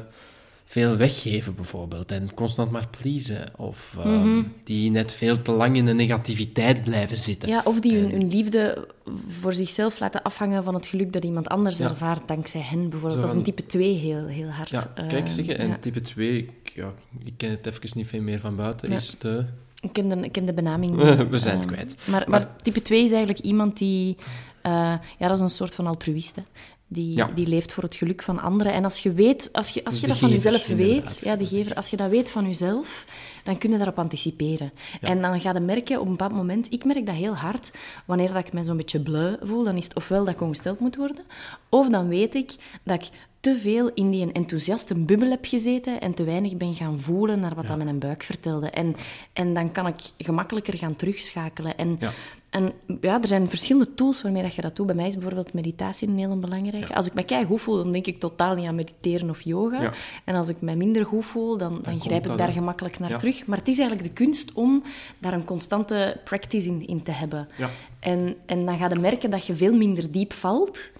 [0.66, 4.44] veel weggeven, bijvoorbeeld, en constant maar pleasen, of ehm, Mhm.
[4.64, 7.50] die net veel te lang in de negativiteit blijven zitten.
[7.50, 8.88] Ja, of die hun, hun liefde
[9.28, 11.90] voor zichzelf laten afhangen van het geluk dat iemand anders Ja.
[11.90, 13.14] ervaart dankzij hen, bijvoorbeeld.
[13.14, 14.70] Zo Dat is een type 2 heel, heel hard.
[14.70, 15.78] Ja, Eh, kijk, zeg, en ja.
[15.78, 16.94] type 2, ik, ja,
[17.26, 19.46] ik ken het even niet veel meer van buiten, is de...
[19.82, 21.28] Ik ken de, ik ken de benaming niet.
[21.30, 21.96] We zijn het kwijt.
[22.06, 24.16] Maar, maar type 2 is eigenlijk iemand die...
[24.62, 24.72] eh,
[25.18, 26.42] ja, dat is een soort van altruïst, hè.
[26.88, 27.30] Die, Ja.
[27.36, 28.74] die leeft voor het geluk van anderen.
[28.74, 31.36] En als je weet, als je, als Dus je de dat van jezelf weet, ja,
[31.36, 33.06] de gever, als je dat weet van jezelf,
[33.44, 34.72] dan kun je daarop anticiperen.
[35.02, 35.08] Ja.
[35.08, 37.72] En dan ga je merken op een bepaald moment, ik merk dat heel hard,
[38.06, 40.80] wanneer dat ik me zo'n beetje bleu voel, dan is het ofwel dat ik ongesteld
[40.80, 41.26] moet worden,
[41.70, 42.52] of dan weet ik
[42.84, 43.10] dat ik
[43.42, 47.56] te veel in die enthousiaste bubbel heb gezeten en te weinig ben gaan voelen naar
[47.56, 48.70] wat dat mijn buik vertelde.
[48.70, 48.96] En,
[49.34, 51.78] en dan kan ik gemakkelijker gaan terugschakelen.
[51.78, 52.12] En Ja.
[52.50, 54.86] en ja, er zijn verschillende tools waarmee dat je dat doet.
[54.86, 56.96] Bij mij is bijvoorbeeld meditatie een heel belangrijke.
[56.96, 59.82] Als ik me kei goed voel, dan denk ik totaal niet aan mediteren of yoga.
[59.82, 59.94] Ja.
[60.24, 63.18] En als ik me minder goed voel, dan, dan, grijp ik daar gemakkelijk naar Ja.
[63.18, 63.46] terug.
[63.46, 64.84] Maar het is eigenlijk de kunst om
[65.20, 67.48] daar een constante practice in, in te hebben.
[67.58, 67.70] Ja.
[68.00, 70.92] En, en dan ga je merken dat je veel minder diep valt.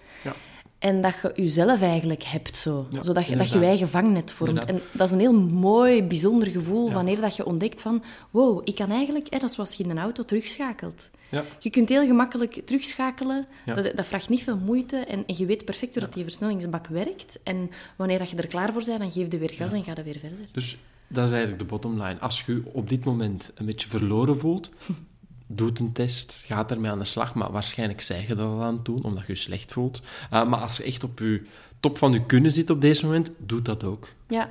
[0.82, 2.86] En dat je jezelf eigenlijk hebt, zo.
[2.90, 4.50] Ja, zodat je, dat je je eigen vangnet vormt.
[4.60, 4.76] Inderdaad.
[4.76, 6.94] En dat is een heel mooi, bijzonder gevoel Ja.
[6.94, 8.02] wanneer dat je ontdekt van...
[8.30, 9.26] Wow, ik kan eigenlijk...
[9.30, 11.10] Hè, dat is zoals je in een auto terugschakelt.
[11.28, 11.44] Ja.
[11.58, 13.46] Je kunt heel gemakkelijk terugschakelen.
[13.66, 13.74] Ja.
[13.74, 14.96] Dat, dat vraagt niet veel moeite.
[14.96, 17.38] En, en je weet perfect hoe dat die versnellingsbak werkt.
[17.42, 19.92] En wanneer dat je er klaar voor bent, dan geef je weer gas en ga
[19.96, 20.48] je weer verder.
[20.52, 20.78] Dus
[21.08, 22.18] dat is eigenlijk de bottom line.
[22.20, 24.70] Als je je op dit moment een beetje verloren voelt,
[25.46, 27.34] doe een test, ga ermee aan de slag.
[27.34, 30.02] Maar waarschijnlijk zeg je dat al aan het doen, omdat je je slecht voelt.
[30.32, 31.46] Uh, maar als je echt op je
[31.80, 34.08] top van je kunnen zit op deze moment, doe dat ook.
[34.28, 34.50] Ja,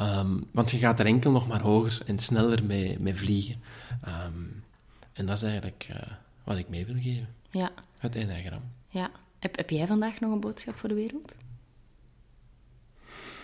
[0.00, 3.62] Um, want je gaat er enkel nog maar hoger en sneller mee, mee vliegen.
[4.08, 4.64] Um,
[5.12, 5.96] en dat is eigenlijk uh,
[6.44, 7.28] wat ik mee wil geven.
[7.50, 8.60] ja, Het enneagram.
[8.88, 9.10] ja.
[9.38, 11.36] Heb, heb jij vandaag nog een boodschap voor de wereld?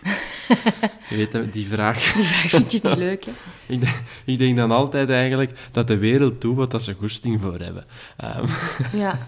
[1.11, 2.13] Je weet, die vraag...
[2.15, 3.33] Die vraag vind je niet leuk, hè?
[3.67, 7.41] Ik denk, ik denk dan altijd eigenlijk dat de wereld doet wat dat ze goesting
[7.41, 7.87] voor hebben.
[8.25, 8.45] Um,
[9.01, 9.19] Ja.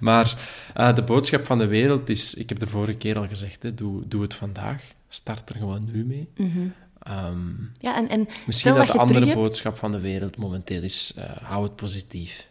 [0.00, 0.34] maar
[0.76, 3.74] uh, de boodschap van de wereld is, ik heb de vorige keer al gezegd, hè,
[3.74, 4.82] doe, doe het vandaag.
[5.08, 6.28] Start er gewoon nu mee.
[6.36, 6.72] Mm -hmm.
[7.26, 11.24] um, ja en, en misschien dat, de andere boodschap van de wereld momenteel is, uh,
[11.24, 12.46] hou het positief.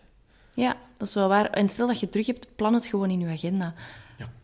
[0.54, 1.50] Ja, dat is wel waar.
[1.50, 3.74] En stel dat je terug hebt, plan het gewoon in je agenda.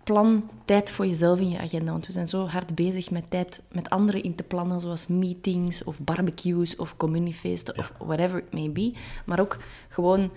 [0.03, 1.91] Plan tijd voor jezelf in je agenda.
[1.91, 5.83] Want we zijn zo hard bezig met tijd met anderen in te plannen, zoals meetings
[5.83, 7.81] of barbecues of communiefeesten ja.
[7.81, 8.93] of whatever it may be.
[9.25, 9.57] Maar ook
[9.89, 10.31] gewoon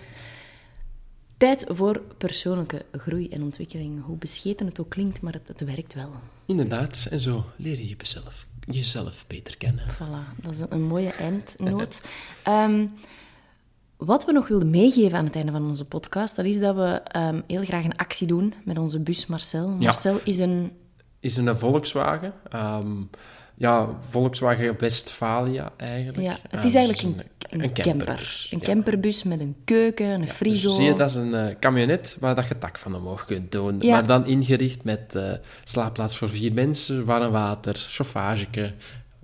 [1.43, 4.05] Tijd voor persoonlijke groei en ontwikkeling.
[4.05, 6.13] Hoe bescheten het ook klinkt, maar het, het werkt wel.
[6.47, 9.85] Inderdaad, en zo leer je jezelf, jezelf beter kennen.
[9.95, 12.03] Voilà, dat is een, een mooie eindnoot.
[12.43, 12.87] Ehm,
[14.05, 17.01] wat we nog wilden meegeven aan het einde van onze podcast, dat is dat we
[17.05, 19.69] ehm, heel graag een actie doen met onze bus Marcel.
[19.69, 20.73] Marcel is een...
[21.21, 22.33] Is een Volkswagen.
[22.49, 22.91] Ehm,
[23.55, 26.21] ja, Volkswagen Westfalia eigenlijk.
[26.21, 27.03] Ja, het is eigenlijk
[27.49, 28.49] een, een, camper.
[28.51, 30.63] Een camperbus met een keuken, een ja, frigo.
[30.63, 33.53] Dus zie je, dat is een uh, camionet waar dat je tak van omhoog kunt
[33.53, 33.81] doen.
[33.81, 33.91] Ja.
[33.91, 35.33] Maar dan ingericht met uh,
[35.65, 38.73] slaapplaats voor vier mensen, warm water, chauffageke,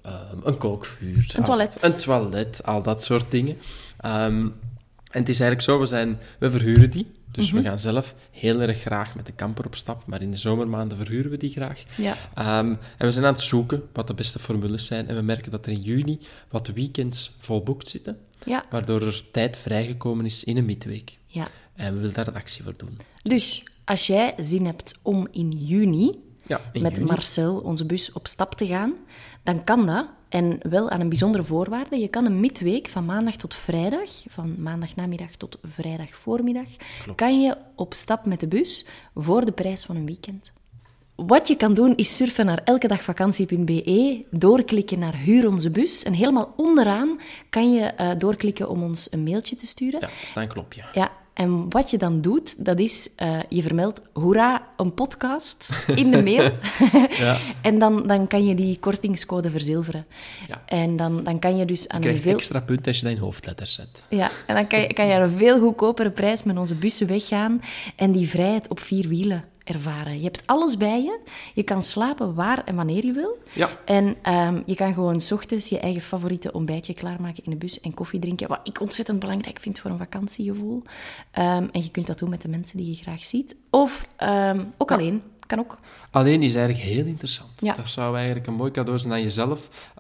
[0.07, 1.33] um, een kookvuur.
[1.37, 1.83] Een toilet.
[1.83, 3.57] Al, een toilet, al dat soort dingen.
[4.07, 4.55] Um,
[5.11, 7.07] en het is eigenlijk zo, we, zijn, we verhuren die.
[7.31, 10.37] Dus we gaan zelf heel erg graag met de camper op stap, maar in de
[10.37, 11.83] zomermaanden verhuren we die graag.
[11.97, 12.17] Ja.
[12.61, 15.09] Um, en we zijn aan het zoeken wat de beste formules zijn.
[15.09, 18.65] En we merken dat er in juni wat weekends volboekt zitten, ja.
[18.71, 21.19] waardoor er tijd vrijgekomen is in een midweek.
[21.27, 21.49] Ja.
[21.75, 22.99] En we willen daar een actie voor doen.
[23.23, 26.15] Dus als jij zin hebt om in juni
[26.47, 27.09] ja, met juni.
[27.09, 28.95] Marcel, onze bus, op stap te gaan,
[29.49, 30.07] dan kan dat.
[30.29, 31.99] En wel aan een bijzondere voorwaarde.
[31.99, 36.69] Je kan een midweek van maandag tot vrijdag, van maandagnamiddag tot vrijdag voormiddag,
[37.03, 37.19] Klopt.
[37.19, 40.53] kan je op stap met de bus voor de prijs van een weekend.
[41.15, 46.53] Wat je kan doen is surfen naar elkedagvakantie.be, doorklikken naar Huur onze bus en helemaal
[46.57, 47.21] onderaan
[47.51, 50.01] kan je uh, doorklikken om ons een mailtje te sturen.
[50.01, 50.85] Ja, er staat een knopje.
[50.93, 56.11] Ja, en wat je dan doet, dat is, uh, je vermeldt, hoera, een podcast in
[56.11, 56.51] de mail.
[57.25, 57.37] ja.
[57.63, 60.07] en dan, dan kan je die kortingscode verzilveren.
[60.49, 60.63] Ja.
[60.67, 62.35] En dan, dan kan je dus aan je een veel...
[62.35, 64.03] extra punten als je dat in hoofdletters zet.
[64.09, 67.07] Ja, en dan kan je, kan je aan een veel goedkopere prijs met onze bussen
[67.07, 67.61] weggaan
[67.97, 70.17] en die vrijheid op vier wielen ervaren.
[70.17, 71.19] Je hebt alles bij je.
[71.55, 73.39] Je kan slapen waar en wanneer je wil.
[73.53, 73.71] Ja.
[73.85, 77.81] En um, je kan gewoon 's ochtends je eigen favoriete ontbijtje klaarmaken in de bus
[77.81, 78.49] en koffie drinken.
[78.49, 80.83] Wat ik ontzettend belangrijk vind voor een vakantiegevoel.
[81.39, 83.57] Um, en je kunt dat doen met de mensen die je graag ziet.
[83.71, 84.97] Of um, ook ja.
[84.97, 85.23] alleen.
[85.47, 85.79] Kan ook.
[86.11, 87.51] Alleen is eigenlijk heel interessant.
[87.57, 87.75] Ja.
[87.75, 89.93] Dat zou eigenlijk een mooi cadeau zijn aan jezelf.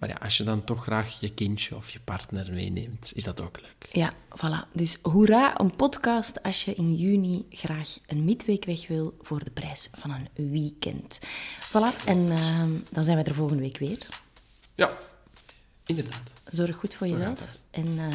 [0.00, 3.40] Maar ja, als je dan toch graag je kindje of je partner meeneemt, is dat
[3.40, 3.88] ook leuk.
[3.92, 4.72] Ja, voilà.
[4.72, 9.50] Dus hoera, een podcast als je in juni graag een midweek weg wil voor de
[9.50, 11.20] prijs van een weekend.
[11.68, 14.06] Voilà, en uh, dan zijn we er volgende week weer.
[14.74, 14.92] Ja,
[15.86, 16.32] inderdaad.
[16.44, 17.58] Zorg goed voor jezelf.
[17.70, 18.06] En uh,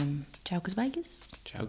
[0.44, 1.04] ciao, bye.
[1.44, 1.68] Ciao,